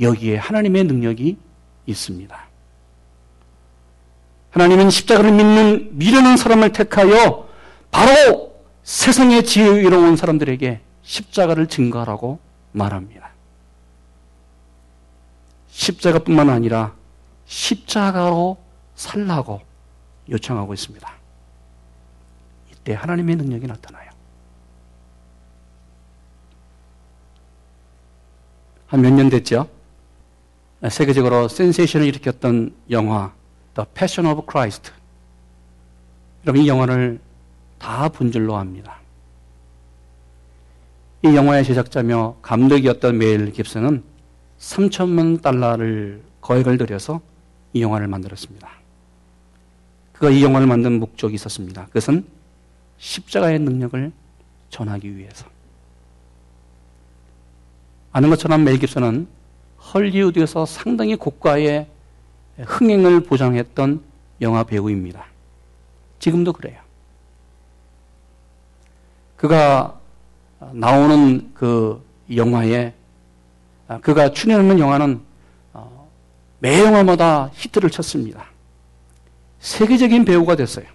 여기에 0.00 0.36
하나님의 0.36 0.84
능력이 0.84 1.36
있습니다. 1.86 2.51
하나님은 4.52 4.90
십자가를 4.90 5.32
믿는 5.32 5.98
미련한 5.98 6.36
사람을 6.36 6.72
택하여 6.72 7.48
바로 7.90 8.54
세상의 8.82 9.44
지혜에 9.44 9.82
이로운 9.82 10.16
사람들에게 10.16 10.80
십자가를 11.02 11.66
증거하라고 11.68 12.38
말합니다. 12.72 13.30
십자가뿐만 15.70 16.50
아니라 16.50 16.94
십자가로 17.46 18.58
살라고 18.94 19.60
요청하고 20.28 20.74
있습니다. 20.74 21.12
이때 22.72 22.94
하나님의 22.94 23.36
능력이 23.36 23.66
나타나요. 23.66 24.10
한 28.86 29.00
몇 29.00 29.10
년 29.14 29.30
됐죠? 29.30 29.68
세계적으로 30.90 31.48
센세이션을 31.48 32.06
일으켰던 32.08 32.74
영화 32.90 33.32
The 33.74 33.86
Passion 33.94 34.30
of 34.30 34.46
Christ. 34.50 34.92
여러분 36.44 36.62
이 36.62 36.68
영화를 36.68 37.20
다 37.78 38.08
분줄로 38.08 38.56
합니다. 38.56 38.98
이 41.24 41.34
영화의 41.34 41.64
제작자며 41.64 42.36
감독이었던 42.42 43.16
메일 43.16 43.52
깁슨은 43.52 44.02
3천만 44.58 45.40
달러를 45.40 46.22
거액을 46.40 46.78
들여서 46.78 47.20
이 47.72 47.82
영화를 47.82 48.08
만들었습니다. 48.08 48.68
그가 50.12 50.30
이 50.30 50.42
영화를 50.42 50.66
만든 50.66 50.98
목적이 50.98 51.34
있었습니다. 51.34 51.86
그것은 51.86 52.26
십자가의 52.98 53.58
능력을 53.60 54.12
전하기 54.68 55.16
위해서. 55.16 55.46
아는 58.12 58.28
것처럼 58.30 58.64
멜 58.64 58.76
깁슨은 58.78 59.26
헐리우드에서 59.94 60.66
상당히 60.66 61.16
고가의 61.16 61.88
흥행을 62.64 63.20
보장했던 63.20 64.02
영화 64.40 64.64
배우입니다. 64.64 65.26
지금도 66.18 66.52
그래요. 66.52 66.80
그가 69.36 69.98
나오는 70.72 71.50
그 71.54 72.04
영화에 72.34 72.94
그가 74.00 74.30
출연하는 74.30 74.78
영화는 74.78 75.20
어, 75.72 76.08
매 76.60 76.80
영화마다 76.80 77.50
히트를 77.54 77.90
쳤습니다. 77.90 78.46
세계적인 79.58 80.24
배우가 80.24 80.56
됐어요. 80.56 80.86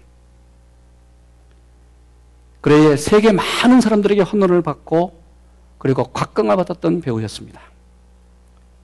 그래 2.60 2.96
세계 2.96 3.32
많은 3.32 3.80
사람들에게 3.80 4.22
헌호를 4.22 4.62
받고 4.62 5.22
그리고 5.78 6.04
곽강을 6.04 6.56
받았던 6.56 7.02
배우였습니다. 7.02 7.60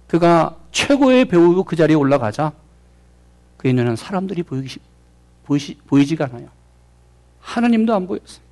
그가 0.07 0.57
최고의 0.71 1.25
배우로 1.25 1.65
그 1.65 1.75
자리에 1.75 1.97
올라가자 1.97 2.53
그의 3.65 3.73
눈에는 3.73 3.97
사람들이 3.97 4.43
보이기, 4.43 4.79
보이시, 5.45 5.79
보이지가 5.87 6.27
않아요. 6.27 6.49
하나님도 7.41 7.95
안 7.95 8.07
보였어요. 8.07 8.45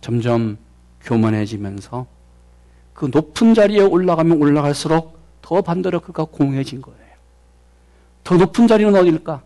점점 0.00 0.56
교만해지면서 1.00 2.06
그 2.94 3.10
높은 3.12 3.52
자리에 3.52 3.80
올라가면 3.80 4.40
올라갈수록 4.40 5.18
더 5.42 5.60
반대로 5.60 5.98
그가 5.98 6.22
공해진 6.24 6.80
거예요. 6.80 7.00
더 8.22 8.36
높은 8.36 8.68
자리는 8.68 8.94
어디일까? 8.94 9.42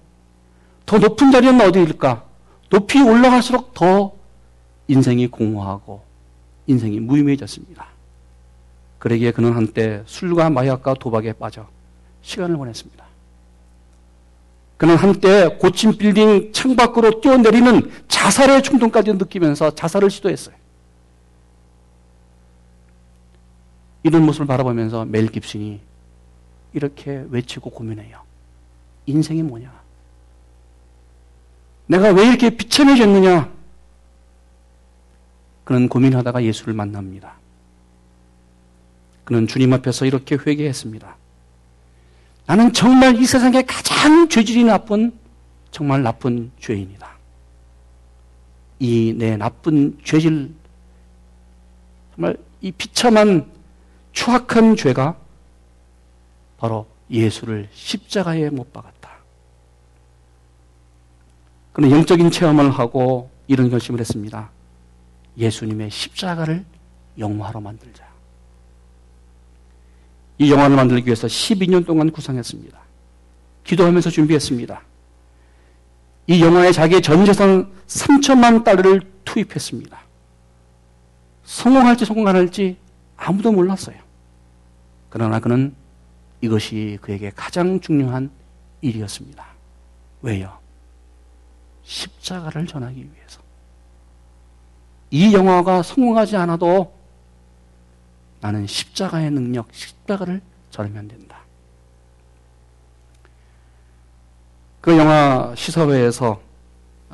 더 0.84 0.98
높은 0.98 1.30
자리는 1.30 1.58
어디일까? 1.58 2.26
높이 2.68 3.00
올라갈수록 3.00 3.72
더 3.72 4.12
인생이 4.88 5.28
공허하고 5.28 6.04
인생이 6.66 7.00
무의미해졌습니다. 7.00 7.86
그러기에 8.98 9.32
그는 9.32 9.54
한때 9.54 10.02
술과 10.04 10.50
마약과 10.50 10.94
도박에 10.94 11.32
빠져 11.32 11.66
시간을 12.20 12.58
보냈습니다. 12.58 12.99
그는 14.80 14.96
한때 14.96 15.58
고층 15.58 15.98
빌딩 15.98 16.54
창밖으로 16.54 17.20
뛰어내리는 17.20 17.92
자살의 18.08 18.62
충동까지 18.62 19.12
느끼면서 19.12 19.74
자살을 19.74 20.08
시도했어요. 20.08 20.56
이런 24.02 24.24
모습을 24.24 24.46
바라보면서 24.46 25.04
멜 25.04 25.26
깁슨이 25.26 25.80
이렇게 26.72 27.26
외치고 27.28 27.68
고민해요. 27.68 28.22
인생이 29.04 29.42
뭐냐? 29.42 29.70
내가 31.86 32.12
왜 32.12 32.28
이렇게 32.28 32.48
비참해졌느냐? 32.48 33.52
그는 35.64 35.90
고민하다가 35.90 36.42
예수를 36.42 36.72
만납니다. 36.72 37.34
그는 39.24 39.46
주님 39.46 39.74
앞에서 39.74 40.06
이렇게 40.06 40.36
회개했습니다. 40.36 41.19
나는 42.50 42.72
정말 42.72 43.14
이 43.14 43.26
세상에 43.26 43.62
가장 43.62 44.28
죄질이 44.28 44.64
나쁜 44.64 45.16
정말 45.70 46.02
나쁜 46.02 46.50
죄인이다. 46.58 47.08
이 48.80 49.14
내 49.16 49.36
나쁜 49.36 49.96
죄질 50.02 50.52
정말 52.12 52.36
이 52.60 52.72
비참한 52.72 53.48
추악한 54.10 54.74
죄가 54.74 55.16
바로 56.58 56.88
예수를 57.08 57.68
십자가에 57.72 58.50
못 58.50 58.72
박았다. 58.72 59.10
그는 61.72 61.92
영적인 61.92 62.32
체험을 62.32 62.72
하고 62.72 63.30
이런 63.46 63.70
결심을 63.70 64.00
했습니다. 64.00 64.50
예수님의 65.38 65.92
십자가를 65.92 66.64
영화로 67.16 67.60
만들자. 67.60 68.09
이 70.40 70.50
영화를 70.50 70.74
만들기 70.74 71.06
위해서 71.06 71.26
12년 71.26 71.84
동안 71.84 72.10
구상했습니다. 72.10 72.78
기도하면서 73.62 74.08
준비했습니다. 74.08 74.80
이 76.28 76.42
영화에 76.42 76.72
자기의 76.72 77.02
전 77.02 77.26
재산 77.26 77.70
3천만 77.86 78.64
달러를 78.64 79.02
투입했습니다. 79.26 80.00
성공할지 81.44 82.06
성공 82.06 82.26
안 82.26 82.36
할지 82.36 82.78
아무도 83.18 83.52
몰랐어요. 83.52 83.96
그러나 85.10 85.40
그는 85.40 85.74
이것이 86.40 86.96
그에게 87.02 87.30
가장 87.36 87.78
중요한 87.78 88.30
일이었습니다. 88.80 89.44
왜요? 90.22 90.56
십자가를 91.82 92.66
전하기 92.66 92.96
위해서. 92.96 93.42
이 95.10 95.34
영화가 95.34 95.82
성공하지 95.82 96.36
않아도 96.38 96.98
나는 98.40 98.66
십자가의 98.66 99.30
능력, 99.30 99.68
십자가를 99.72 100.40
전하면 100.70 101.08
된다. 101.08 101.40
그 104.80 104.96
영화 104.96 105.52
시사회에서 105.54 106.40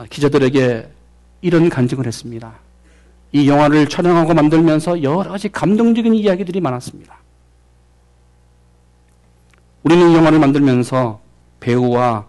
기자들에게 0.09 0.89
이런 1.41 1.69
간증을 1.69 2.07
했습니다. 2.07 2.55
이 3.33 3.49
영화를 3.49 3.89
촬영하고 3.89 4.35
만들면서 4.35 5.03
여러 5.03 5.31
가지 5.31 5.49
감동적인 5.49 6.15
이야기들이 6.15 6.61
많았습니다. 6.61 7.19
우리는 9.83 10.11
이 10.11 10.15
영화를 10.15 10.39
만들면서 10.39 11.21
배우와 11.61 12.27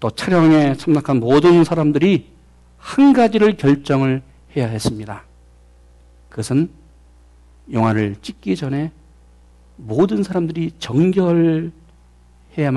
또 0.00 0.10
촬영에 0.10 0.76
참석한 0.76 1.18
모든 1.18 1.64
사람들이 1.64 2.30
한 2.76 3.12
가지를 3.14 3.56
결정을 3.56 4.22
해야 4.54 4.66
했습니다. 4.66 5.24
그것은 6.28 6.70
영화를 7.72 8.16
찍기 8.22 8.56
전에 8.56 8.90
모든 9.76 10.22
사람들이 10.22 10.72
정결해야만 10.78 11.72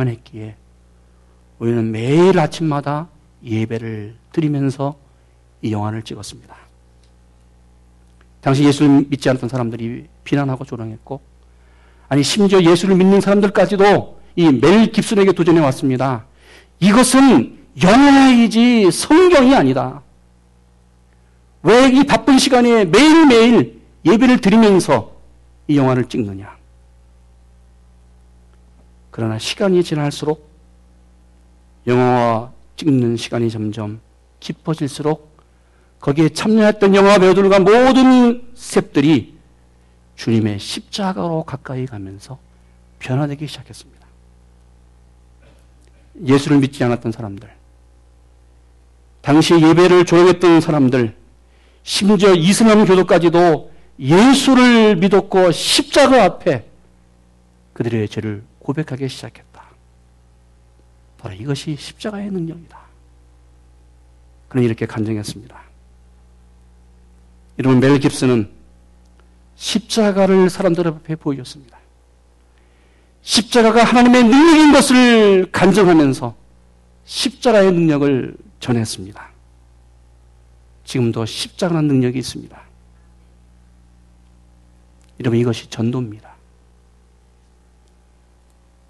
했기에 0.08 0.56
우리는 1.60 1.92
매일 1.92 2.40
아침마다 2.40 3.08
예배를 3.44 4.16
드리면서 4.32 4.96
이 5.62 5.72
영화를 5.72 6.02
찍었습니다. 6.04 6.56
당시 8.42 8.64
예수를 8.64 9.06
믿지 9.10 9.30
않았던 9.30 9.50
사람들이 9.50 10.06
비난하고 10.24 10.64
조롱했고, 10.66 11.20
아니, 12.10 12.24
심지어 12.24 12.62
예수를 12.62 12.96
믿는 12.96 13.20
사람들까지도 13.22 14.18
이 14.36 14.52
멜 14.52 14.92
깁슨에게 14.92 15.32
도전해 15.34 15.60
왔습니다. 15.62 16.26
이것은 16.80 17.58
영화이지 17.82 18.92
성경이 18.92 19.56
아니다. 19.56 20.02
왜 21.64 21.90
이 21.90 22.04
바쁜 22.06 22.38
시간에 22.38 22.86
매일매일 22.86 23.77
예배를 24.08 24.40
드리면서 24.40 25.12
이 25.68 25.78
영화를 25.78 26.06
찍느냐? 26.06 26.56
그러나 29.12 29.38
시간이 29.38 29.84
지날수록 29.84 30.48
영화와 31.88 32.52
찍는 32.76 33.18
시간이 33.18 33.50
점점 33.50 34.00
깊어질수록 34.40 35.38
거기에 36.00 36.30
참여했던 36.30 36.96
영화 36.96 37.18
배우들과 37.18 37.60
모든 37.60 38.48
셉들이 38.56 39.36
주님의 40.16 40.60
십자가로 40.60 41.44
가까이 41.44 41.86
가면서 41.86 42.38
변화되기 43.00 43.48
시작했습니다. 43.48 44.06
예수를 46.26 46.60
믿지 46.60 46.84
않았던 46.84 47.12
사람들, 47.12 47.52
당시 49.22 49.54
예배를 49.54 50.06
조용했던 50.06 50.62
사람들, 50.62 51.16
심지어 51.84 52.34
이슬람 52.34 52.86
교도까지도 52.86 53.72
예수를 54.00 54.96
믿었고 54.98 55.52
십자가 55.52 56.24
앞에 56.24 56.66
그들의 57.74 58.10
죄를 58.10 58.44
고백하기 58.60 59.08
시작했다. 59.08 59.64
바로 61.18 61.34
이것이 61.36 61.76
십자가의 61.78 62.30
능력이다. 62.32 62.78
그는 64.50 64.64
이렇게 64.64 64.86
간증했습니다. 64.86 65.62
이러면 67.58 67.80
멜 67.80 67.98
깁스는 68.00 68.50
십자가를 69.56 70.50
사람들 70.50 70.88
앞에 70.88 71.16
보였습니다. 71.16 71.78
십자가가 73.24 73.84
하나님의 73.84 74.24
능력인 74.24 74.72
것을 74.72 75.52
간증하면서 75.52 76.36
십자가의 77.06 77.72
능력을 77.72 78.38
전했습니다. 78.60 79.30
지금도 80.86 81.26
십자가는 81.26 81.88
능력이 81.88 82.20
있습니다. 82.20 82.67
여러분 85.20 85.40
이것이 85.40 85.70
전도입니다. 85.70 86.36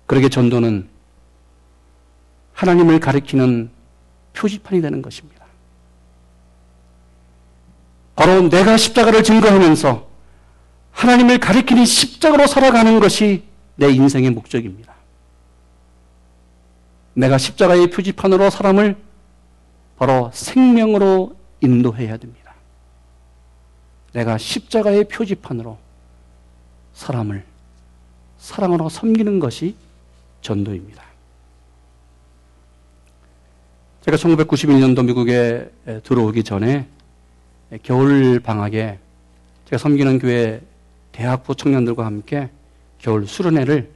그러게 0.05 0.29
전도는 0.29 0.87
하나님을 2.53 2.99
가리키는 2.99 3.69
표지판이 4.33 4.81
되는 4.81 5.01
것입니다. 5.01 5.45
바로 8.15 8.49
내가 8.49 8.77
십자가를 8.77 9.23
증거하면서 9.23 10.07
하나님을 10.91 11.37
가리키는 11.37 11.85
십자가로 11.85 12.47
살아가는 12.47 12.99
것이 12.99 13.43
내 13.75 13.89
인생의 13.89 14.31
목적입니다. 14.31 14.95
내가 17.13 17.37
십자가의 17.37 17.91
표지판으로 17.91 18.49
사람을 18.49 18.97
바로 19.97 20.31
생명으로 20.33 21.35
인도해야 21.61 22.17
됩니다. 22.17 22.53
내가 24.13 24.37
십자가의 24.37 25.07
표지판으로 25.07 25.77
사람을 26.97 27.45
사랑으로 28.39 28.89
섬기는 28.89 29.39
것이 29.39 29.75
전도입니다. 30.41 31.03
제가 34.01 34.17
1991년도 34.17 35.05
미국에 35.05 35.71
들어오기 36.03 36.43
전에 36.43 36.87
겨울 37.83 38.39
방학에 38.39 38.97
제가 39.65 39.77
섬기는 39.77 40.17
교회 40.17 40.61
대학부 41.11 41.55
청년들과 41.55 42.03
함께 42.03 42.49
겨울 42.97 43.27
수련회를 43.27 43.91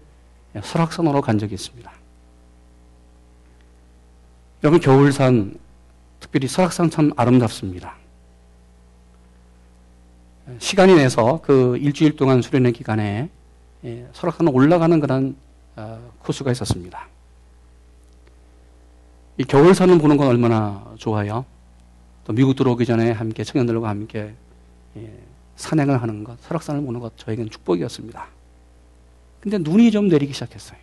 설악산으로 0.62 1.22
간 1.22 1.40
적이 1.40 1.56
있습니다. 1.56 1.92
여러분 4.64 4.80
겨울산 4.80 5.58
특별히 6.20 6.48
설악산 6.48 6.92
참 6.92 7.12
아름답습니다. 7.16 7.96
시간이 10.60 10.96
내서 10.96 11.42
그 11.44 11.78
일주일 11.78 12.16
동안 12.16 12.42
수련회 12.42 12.72
기간에 12.72 13.30
설악산을 14.14 14.52
올라가는 14.54 15.00
그런 15.00 15.36
어, 15.76 16.12
코스가 16.20 16.52
있었습니다. 16.52 17.08
이 19.38 19.44
겨울산을 19.44 19.98
보는 19.98 20.18
건 20.18 20.28
얼마나 20.28 20.86
좋아요. 20.98 21.46
또 22.26 22.34
미국 22.34 22.56
들어오기 22.56 22.86
전에 22.86 23.12
함께 23.12 23.44
청년들과 23.44 23.90
함께 23.90 24.34
예, 24.98 25.20
산행을 25.56 26.02
하는 26.02 26.24
것, 26.24 26.40
설악산을 26.42 26.82
보는 26.84 27.00
것 27.00 27.18
저에게는 27.18 27.50
축복이었습니다. 27.50 28.28
근데 29.40 29.58
눈이 29.58 29.92
좀 29.92 30.10
내리기 30.10 30.34
시작했어요. 30.34 30.78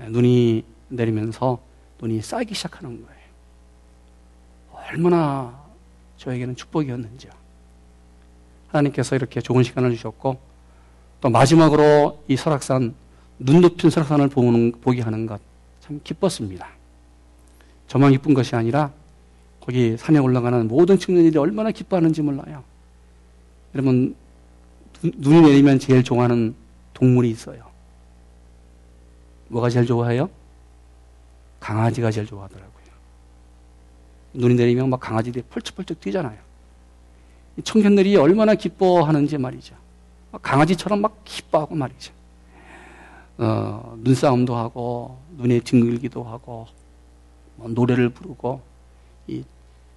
예, 0.00 0.08
눈이 0.08 0.64
내리면서 0.88 1.60
눈이 2.00 2.22
쌓이기 2.22 2.54
시작하는 2.54 3.04
거예요. 3.04 3.16
얼마나 4.72 5.62
저에게는 6.16 6.56
축복이었는지요. 6.56 7.32
하나님께서 8.76 9.16
이렇게 9.16 9.40
좋은 9.40 9.62
시간을 9.62 9.92
주셨고 9.94 10.38
또 11.20 11.30
마지막으로 11.30 12.22
이 12.28 12.36
설악산 12.36 12.94
눈 13.38 13.60
높인 13.60 13.90
설악산을 13.90 14.28
보는, 14.28 14.72
보게 14.80 15.02
하는 15.02 15.26
것 15.26 15.40
참 15.86 16.00
기뻤습니다. 16.02 16.66
저만 17.86 18.10
기쁜 18.10 18.34
것이 18.34 18.56
아니라 18.56 18.92
거기 19.60 19.96
산에 19.96 20.18
올라가는 20.18 20.66
모든 20.66 20.98
청년들이 20.98 21.38
얼마나 21.38 21.70
기뻐하는지 21.70 22.22
몰라요. 22.22 22.64
여러분 23.74 24.16
눈이 25.02 25.42
내리면 25.42 25.78
제일 25.78 26.02
좋아하는 26.02 26.56
동물이 26.92 27.30
있어요. 27.30 27.64
뭐가 29.48 29.70
제일 29.70 29.86
좋아해요? 29.86 30.28
강아지가 31.60 32.10
제일 32.10 32.26
좋아하더라고요. 32.26 32.86
눈이 34.34 34.54
내리면 34.56 34.90
막 34.90 34.98
강아지들이 34.98 35.44
펄쩍펄쩍 35.48 36.00
뛰잖아요. 36.00 36.38
청년들이 37.62 38.16
얼마나 38.16 38.54
기뻐하는지 38.54 39.38
말이죠. 39.38 39.74
강아지처럼 40.42 41.00
막 41.00 41.20
기뻐하고 41.24 41.74
말이죠. 41.74 42.12
어, 43.38 43.96
눈싸움도 43.98 44.56
하고, 44.56 45.18
눈에 45.36 45.60
뒹글기도 45.60 46.22
하고, 46.24 46.66
뭐 47.56 47.68
노래를 47.68 48.08
부르고, 48.10 48.60
이, 49.26 49.44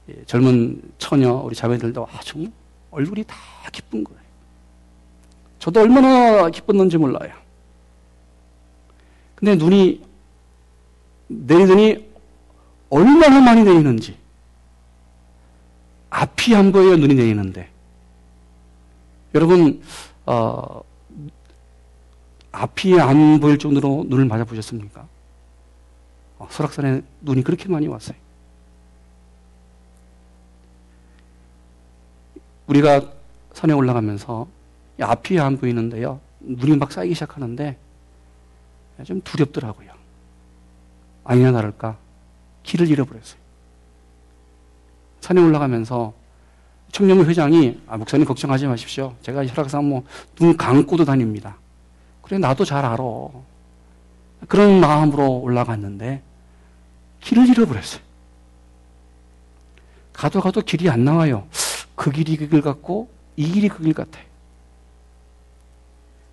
이 0.08 0.14
젊은 0.26 0.82
처녀, 0.98 1.34
우리 1.34 1.56
자매들도 1.56 2.08
아주 2.14 2.50
얼굴이 2.92 3.24
다 3.26 3.36
기쁜 3.72 4.04
거예요. 4.04 4.20
저도 5.60 5.82
얼마나 5.82 6.50
기뻤는지 6.50 6.98
몰라요. 6.98 7.34
근데 9.36 9.56
눈이 9.56 10.02
내리더니 11.28 12.10
얼마나 12.90 13.40
많이 13.40 13.64
내리는지. 13.64 14.18
앞이 16.20 16.54
안 16.54 16.74
보여요, 16.74 16.98
눈이 16.98 17.16
내리는데. 17.16 17.70
여러분, 19.34 19.82
어, 20.26 20.82
앞이 22.52 23.00
안 23.00 23.40
보일 23.40 23.58
정도로 23.58 24.06
눈을 24.10 24.26
맞아보셨습니까? 24.26 25.08
어, 26.40 26.48
설악산에 26.52 27.04
눈이 27.22 27.44
그렇게 27.44 27.70
많이 27.70 27.88
왔어요. 27.88 28.18
우리가 32.68 33.14
산에 33.54 33.72
올라가면서 33.72 34.46
앞이 35.00 35.40
안 35.40 35.58
보이는데요. 35.58 36.20
눈이 36.42 36.76
막 36.76 36.92
쌓이기 36.92 37.14
시작하는데 37.14 37.78
좀 39.06 39.22
두렵더라고요. 39.22 39.92
아니나 41.24 41.54
다를까 41.54 41.98
길을 42.64 42.90
잃어버렸어요. 42.90 43.49
산에 45.30 45.42
올라가면서 45.42 46.12
청년부 46.92 47.24
회장이 47.26 47.80
아, 47.88 47.98
목사님 47.98 48.26
걱정하지 48.26 48.66
마십시오. 48.66 49.14
제가 49.22 49.46
혈액상 49.46 49.88
뭐눈 49.88 50.58
감고도 50.58 51.06
다닙니다. 51.06 51.56
그래 52.24 52.40
나도 52.40 52.66
잘 52.66 52.84
알아. 52.84 52.98
그런 54.48 54.80
마음으로 54.80 55.38
올라갔는데 55.38 56.24
길을 57.22 57.48
잃어버렸어요. 57.48 58.02
가도 60.14 60.42
가도 60.42 60.62
길이 60.62 60.90
안 60.90 61.06
나와요. 61.06 61.48
그 61.96 62.10
길이 62.12 62.36
그 62.36 62.48
길 62.50 62.62
같고 62.62 63.08
이 63.38 63.52
길이 63.52 63.70
그 63.70 63.84
길 63.84 63.94
같아요. 63.94 64.26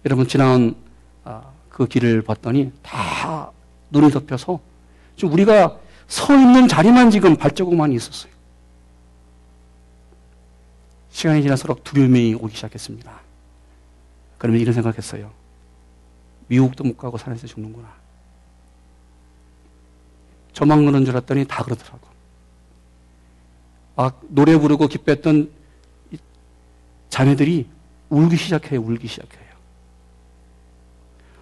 여러분 0.07 0.27
지나온 0.27 0.75
아, 1.23 1.43
그 1.69 1.87
길을 1.87 2.23
봤더니 2.23 2.73
다 2.83 3.51
눈이 3.91 4.11
덮여서 4.11 4.59
지금 5.17 5.35
우리가 5.35 5.77
서 6.09 6.35
있는 6.35 6.67
자리만 6.67 7.11
지금 7.11 7.37
발자국만 7.37 7.93
있었어요. 7.93 8.36
시간이 11.17 11.41
지날수록 11.41 11.83
두려움이 11.83 12.35
오기 12.35 12.55
시작했습니다. 12.55 13.11
그러면 14.37 14.61
이런 14.61 14.75
생각했어요. 14.75 15.33
미국도 16.49 16.85
못 16.85 16.99
가고 16.99 17.17
산에서 17.17 17.47
죽는구나. 17.47 17.91
저만 20.53 20.85
그런 20.85 21.07
줄 21.07 21.17
알았더니 21.17 21.47
다 21.47 21.65
그러더라고. 21.65 22.07
막 23.95 24.21
노래 24.29 24.59
부르고 24.59 24.89
기뻐했던 24.89 25.51
자매들이 27.09 27.67
울기 28.11 28.37
시작해요. 28.37 28.83
울기 28.83 29.09
시작해요. 29.09 29.57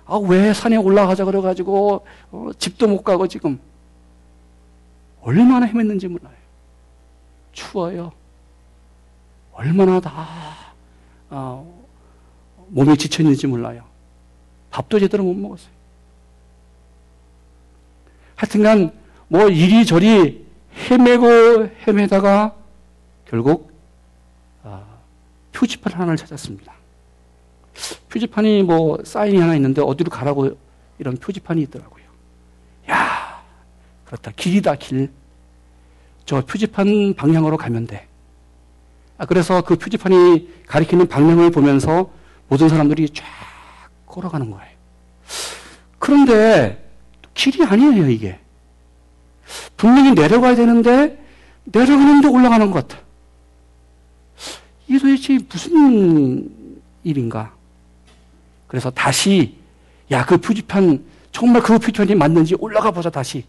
아, 0.06 0.18
왜 0.18 0.54
산에 0.54 0.76
올라가자 0.76 1.24
그래가지고, 1.24 2.06
어, 2.30 2.50
집도 2.60 2.86
못 2.86 3.02
가고 3.02 3.26
지금. 3.26 3.58
얼마나 5.20 5.66
헤맸는지 5.66 6.06
몰라요. 6.06 6.36
추워요. 7.50 8.12
얼마나 9.54 10.00
다, 10.00 10.26
어, 11.30 11.84
몸이 12.68 12.96
지쳤는지 12.96 13.46
몰라요. 13.46 13.84
밥도 14.70 14.98
제대로 14.98 15.22
못 15.22 15.34
먹었어요. 15.34 15.72
하여튼간, 18.36 18.92
뭐 19.28 19.48
이리저리 19.48 20.44
헤매고 20.90 21.68
헤매다가 21.86 22.56
결국, 23.26 23.70
어, 24.64 24.84
표지판 25.52 25.92
하나를 25.92 26.16
찾았습니다. 26.16 26.74
표지판이 28.08 28.64
뭐 28.64 28.98
사인이 29.04 29.38
하나 29.38 29.54
있는데 29.54 29.80
어디로 29.80 30.10
가라고 30.10 30.56
이런 30.98 31.16
표지판이 31.16 31.62
있더라고요. 31.62 32.04
야, 32.90 33.42
그렇다. 34.04 34.32
길이다, 34.36 34.74
길. 34.76 35.10
저 36.24 36.44
표지판 36.44 37.14
방향으로 37.14 37.56
가면 37.56 37.86
돼. 37.86 38.08
아, 39.16 39.26
그래서 39.26 39.62
그 39.62 39.76
표지판이 39.76 40.64
가리키는 40.66 41.08
방향을 41.08 41.50
보면서 41.50 42.10
모든 42.48 42.68
사람들이 42.68 43.08
쫙 43.10 43.24
걸어가는 44.06 44.50
거예요. 44.50 44.74
그런데 45.98 46.84
길이 47.32 47.64
아니에요, 47.64 48.08
이게. 48.08 48.38
분명히 49.76 50.12
내려가야 50.12 50.54
되는데 50.54 51.22
내려가는데 51.64 52.28
올라가는 52.28 52.70
것 52.70 52.86
같아. 52.86 53.02
이게 54.86 54.98
도대체 54.98 55.38
무슨 55.48 56.50
일인가? 57.02 57.52
그래서 58.66 58.90
다시 58.90 59.56
야 60.10 60.24
그 60.26 60.36
표지판 60.36 61.04
정말 61.32 61.62
그 61.62 61.78
표지판이 61.78 62.14
맞는지 62.14 62.54
올라가 62.58 62.90
보자 62.90 63.08
다시 63.10 63.44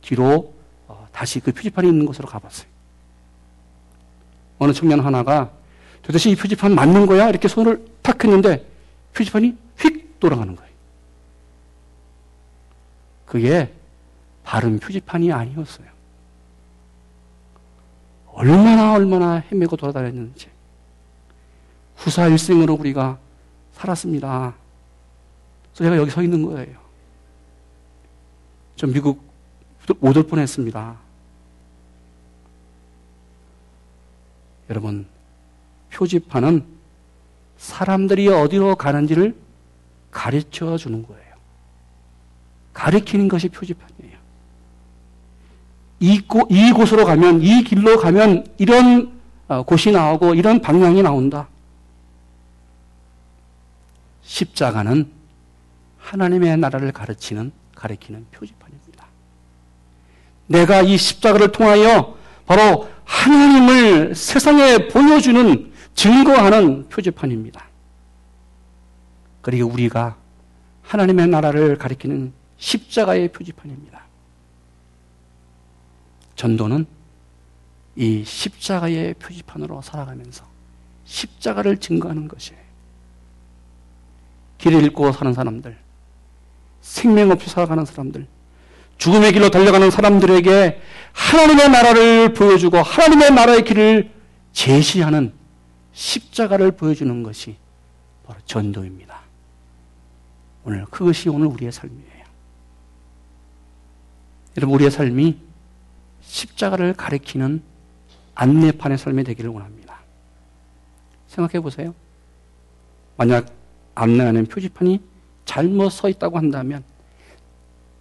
뒤로 0.00 0.54
어, 0.86 1.06
다시 1.12 1.40
그 1.40 1.52
표지판이 1.52 1.88
있는 1.88 2.06
곳으로 2.06 2.28
가봤어요. 2.28 2.68
어느 4.58 4.72
청년 4.72 5.00
하나가 5.00 5.50
도대체 6.02 6.30
이 6.30 6.36
표지판 6.36 6.74
맞는 6.74 7.06
거야? 7.06 7.28
이렇게 7.28 7.48
손을 7.48 7.84
탁 8.02 8.22
했는데 8.24 8.64
표지판이 9.14 9.56
휙 9.78 10.20
돌아가는 10.20 10.54
거예요. 10.54 10.70
그게 13.26 13.72
바른 14.44 14.78
표지판이 14.78 15.32
아니었어요. 15.32 15.88
얼마나 18.32 18.92
얼마나 18.94 19.42
헤매고 19.50 19.76
돌아다녔는지. 19.76 20.48
후사 21.96 22.28
일생으로 22.28 22.74
우리가 22.74 23.18
살았습니다. 23.72 24.54
그래서 25.72 25.84
제가 25.84 25.96
여기 25.96 26.10
서 26.10 26.22
있는 26.22 26.42
거예요. 26.42 26.78
저 28.76 28.86
미국 28.86 29.22
못올 30.00 30.26
뻔했습니다. 30.26 31.05
여러분, 34.70 35.06
표지판은 35.92 36.64
사람들이 37.58 38.28
어디로 38.28 38.76
가는지를 38.76 39.34
가르쳐 40.10 40.76
주는 40.76 41.06
거예요. 41.06 41.22
가르치는 42.72 43.28
것이 43.28 43.48
표지판이에요. 43.48 44.16
이곳, 46.00 46.50
이곳으로 46.50 47.04
가면, 47.04 47.42
이 47.42 47.64
길로 47.64 47.98
가면 47.98 48.46
이런 48.58 49.16
어, 49.48 49.62
곳이 49.62 49.92
나오고 49.92 50.34
이런 50.34 50.60
방향이 50.60 51.02
나온다. 51.02 51.48
십자가는 54.22 55.08
하나님의 55.98 56.56
나라를 56.58 56.90
가르치는, 56.92 57.52
가르치는 57.74 58.26
표지판입니다. 58.32 59.06
내가 60.48 60.82
이 60.82 60.96
십자가를 60.96 61.52
통하여 61.52 62.16
바로 62.46 62.88
하나님을 63.06 64.14
세상에 64.14 64.88
보여주는, 64.88 65.72
증거하는 65.94 66.88
표지판입니다. 66.88 67.64
그리고 69.40 69.70
우리가 69.70 70.16
하나님의 70.82 71.28
나라를 71.28 71.78
가리키는 71.78 72.32
십자가의 72.58 73.32
표지판입니다. 73.32 74.02
전도는 76.34 76.86
이 77.94 78.24
십자가의 78.24 79.14
표지판으로 79.14 79.80
살아가면서 79.80 80.44
십자가를 81.04 81.78
증거하는 81.78 82.28
것이에요. 82.28 82.60
길을 84.58 84.82
잃고 84.82 85.12
사는 85.12 85.32
사람들, 85.32 85.78
생명 86.80 87.30
없이 87.30 87.48
살아가는 87.48 87.84
사람들, 87.84 88.26
죽음의 88.98 89.32
길로 89.32 89.50
달려가는 89.50 89.90
사람들에게 89.90 90.80
하나님의 91.12 91.70
나라를 91.70 92.34
보여주고 92.34 92.78
하나님의 92.78 93.30
나라의 93.32 93.64
길을 93.64 94.10
제시하는 94.52 95.32
십자가를 95.92 96.72
보여주는 96.72 97.22
것이 97.22 97.56
바로 98.26 98.38
전도입니다. 98.44 99.20
오늘 100.64 100.84
그것이 100.86 101.28
오늘 101.28 101.46
우리의 101.46 101.72
삶이에요. 101.72 102.26
여러분 104.56 104.74
우리의 104.74 104.90
삶이 104.90 105.38
십자가를 106.22 106.94
가리키는 106.94 107.62
안내판의 108.34 108.98
삶이 108.98 109.24
되기를 109.24 109.50
원합니다. 109.50 110.00
생각해 111.28 111.60
보세요. 111.60 111.94
만약 113.16 113.46
안내하는 113.94 114.46
표지판이 114.46 115.00
잘못 115.44 115.90
서 115.90 116.08
있다고 116.08 116.36
한다면, 116.36 116.84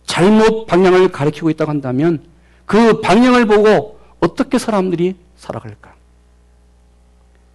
잘못 0.06 0.66
방향을 0.66 1.12
가리키고 1.12 1.50
있다고 1.50 1.72
한다면, 1.72 2.24
그 2.66 3.02
방향을 3.02 3.46
보고 3.46 4.00
어떻게 4.20 4.58
사람들이 4.58 5.16
살아갈까? 5.38 5.94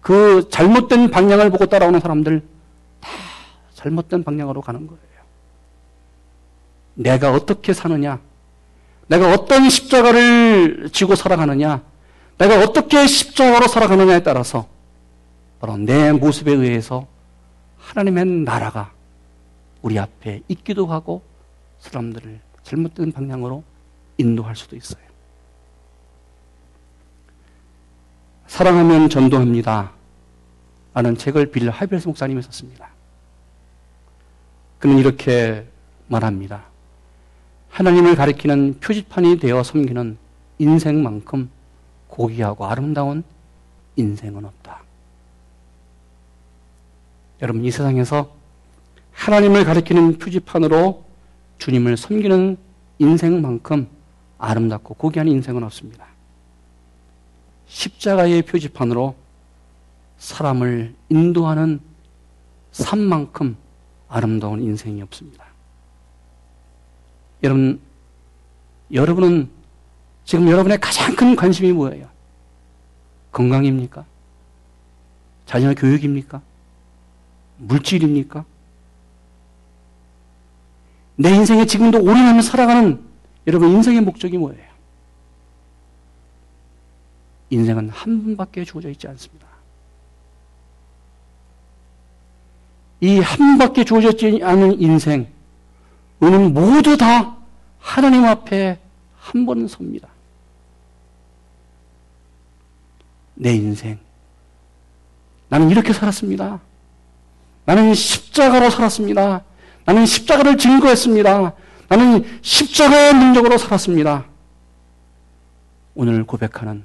그 0.01 0.49
잘못된 0.49 1.11
방향을 1.11 1.49
보고 1.51 1.65
따라오는 1.65 1.99
사람들 1.99 2.41
다 2.99 3.09
잘못된 3.75 4.23
방향으로 4.23 4.61
가는 4.61 4.87
거예요. 4.87 5.01
내가 6.95 7.31
어떻게 7.33 7.73
사느냐? 7.73 8.19
내가 9.07 9.33
어떤 9.33 9.69
십자가를 9.69 10.89
지고 10.91 11.15
살아가느냐? 11.15 11.81
내가 12.37 12.59
어떻게 12.61 13.05
십자가로 13.05 13.67
살아가느냐에 13.67 14.23
따라서 14.23 14.67
바로 15.59 15.77
내 15.77 16.11
모습에 16.11 16.51
의해서 16.51 17.05
하나님의 17.77 18.25
나라가 18.25 18.91
우리 19.81 19.99
앞에 19.99 20.41
있기도 20.47 20.87
하고 20.87 21.21
사람들을 21.81 22.39
잘못된 22.63 23.11
방향으로 23.11 23.63
인도할 24.17 24.55
수도 24.55 24.75
있어요. 24.75 25.01
사랑하면 28.47 29.09
전도합니다. 29.09 29.91
라는 30.93 31.17
책을 31.17 31.51
빌 31.51 31.69
하이벨스 31.69 32.07
목사님이 32.07 32.41
썼습니다. 32.43 32.89
그는 34.79 34.97
이렇게 34.97 35.67
말합니다. 36.07 36.63
하나님을 37.69 38.15
가리키는 38.15 38.79
표지판이 38.79 39.39
되어 39.39 39.63
섬기는 39.63 40.17
인생만큼 40.59 41.49
고귀하고 42.07 42.65
아름다운 42.65 43.23
인생은 43.95 44.43
없다. 44.43 44.81
여러분, 47.41 47.63
이 47.63 47.71
세상에서 47.71 48.35
하나님을 49.13 49.63
가리키는 49.63 50.19
표지판으로 50.19 51.10
주님을 51.61 51.95
섬기는 51.95 52.57
인생만큼 52.97 53.87
아름답고 54.39 54.95
고귀한 54.95 55.27
인생은 55.27 55.63
없습니다. 55.63 56.07
십자가의 57.67 58.41
표지판으로 58.41 59.15
사람을 60.17 60.95
인도하는 61.09 61.79
삶만큼 62.71 63.55
아름다운 64.09 64.59
인생이 64.63 65.03
없습니다. 65.03 65.45
여러분, 67.43 67.79
여러분은 68.91 69.47
지금 70.25 70.49
여러분의 70.49 70.79
가장 70.79 71.15
큰 71.15 71.35
관심이 71.35 71.71
뭐예요? 71.73 72.09
건강입니까? 73.31 74.03
자녀 75.45 75.75
교육입니까? 75.75 76.41
물질입니까? 77.57 78.45
내 81.21 81.29
인생에 81.35 81.65
지금도 81.67 81.99
올인하며 82.01 82.41
살아가는 82.41 82.99
여러분 83.45 83.69
인생의 83.69 84.01
목적이 84.01 84.39
뭐예요? 84.39 84.71
인생은 87.51 87.89
한 87.89 88.23
분밖에 88.23 88.63
주어져 88.65 88.89
있지 88.89 89.07
않습니다. 89.07 89.45
이 93.01 93.19
한 93.19 93.37
분밖에 93.37 93.83
주어져 93.83 94.09
있지 94.11 94.39
않은 94.43 94.79
인생, 94.81 95.27
우리는 96.19 96.53
모두 96.53 96.97
다 96.97 97.35
하나님 97.79 98.25
앞에 98.25 98.79
한 99.19 99.45
번 99.45 99.67
섭니다. 99.67 100.07
내 103.35 103.53
인생. 103.55 103.99
나는 105.49 105.69
이렇게 105.69 105.93
살았습니다. 105.93 106.59
나는 107.65 107.93
십자가로 107.93 108.69
살았습니다. 108.69 109.43
나는 109.85 110.05
십자가를 110.05 110.57
증거했습니다. 110.57 111.53
나는 111.87 112.39
십자가의 112.41 113.13
능력으로 113.13 113.57
살았습니다. 113.57 114.25
오늘 115.95 116.23
고백하는 116.23 116.83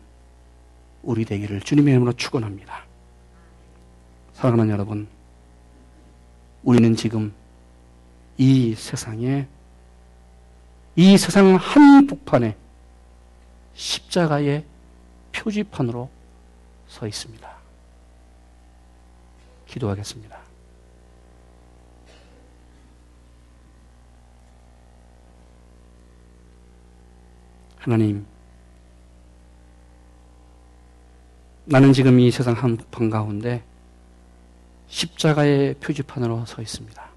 우리 1.03 1.25
되기를 1.25 1.61
주님의 1.61 1.93
이름으로 1.93 2.13
축원합니다. 2.15 2.85
사랑하는 4.35 4.71
여러분, 4.71 5.07
우리는 6.63 6.97
지금 6.97 7.33
이 8.37 8.75
세상에 8.75 9.47
이 10.97 11.17
세상 11.17 11.55
한복판에 11.57 12.57
십자가의 13.75 14.65
표지판으로 15.33 16.11
서 16.89 17.07
있습니다. 17.07 17.57
기도하겠습니다. 19.67 20.46
하나님, 27.87 28.27
나는 31.67 31.93
지금 31.93 32.19
이 32.19 32.33
세상 32.33 32.55
한복판 32.55 33.11
가운데 33.11 33.63
십자가의 34.89 35.75
표지판으로 35.75 36.47
서 36.47 36.61
있습니다. 36.63 37.09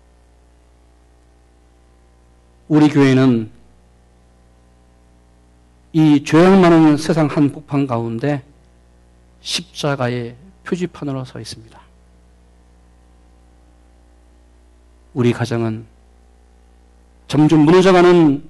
우리 2.67 2.88
교회는 2.88 3.49
이 5.93 6.23
죄악 6.23 6.60
많은 6.60 6.97
세상 6.97 7.25
한복판 7.25 7.88
가운데 7.88 8.43
십자가의 9.41 10.36
표지판으로 10.65 11.25
서 11.25 11.39
있습니다. 11.39 11.82
우리 15.15 15.34
가정은 15.34 15.88
점점 17.27 17.62
무너져가는 17.62 18.47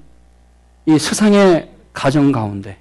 이 0.86 1.00
세상의 1.00 1.79
가정 1.94 2.32
가운데 2.32 2.80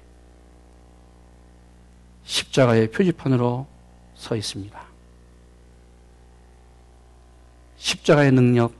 십자가의 2.23 2.91
표지판으로 2.91 3.67
서 4.15 4.35
있습니다. 4.35 4.79
십자가의 7.77 8.31
능력 8.31 8.73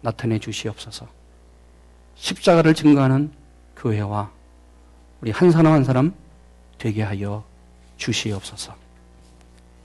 나타내 0.00 0.38
주시옵소서. 0.38 1.06
십자가를 2.14 2.74
증거하는 2.74 3.32
교회와 3.76 4.30
우리 5.20 5.30
한 5.30 5.50
사람 5.50 5.72
한 5.72 5.84
사람 5.84 6.14
되게 6.78 7.02
하여 7.02 7.44
주시옵소서. 7.96 8.74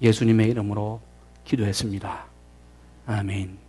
예수님의 0.02 0.50
이름으로 0.50 1.02
기도했습니다. 1.46 2.26
아멘. 3.08 3.67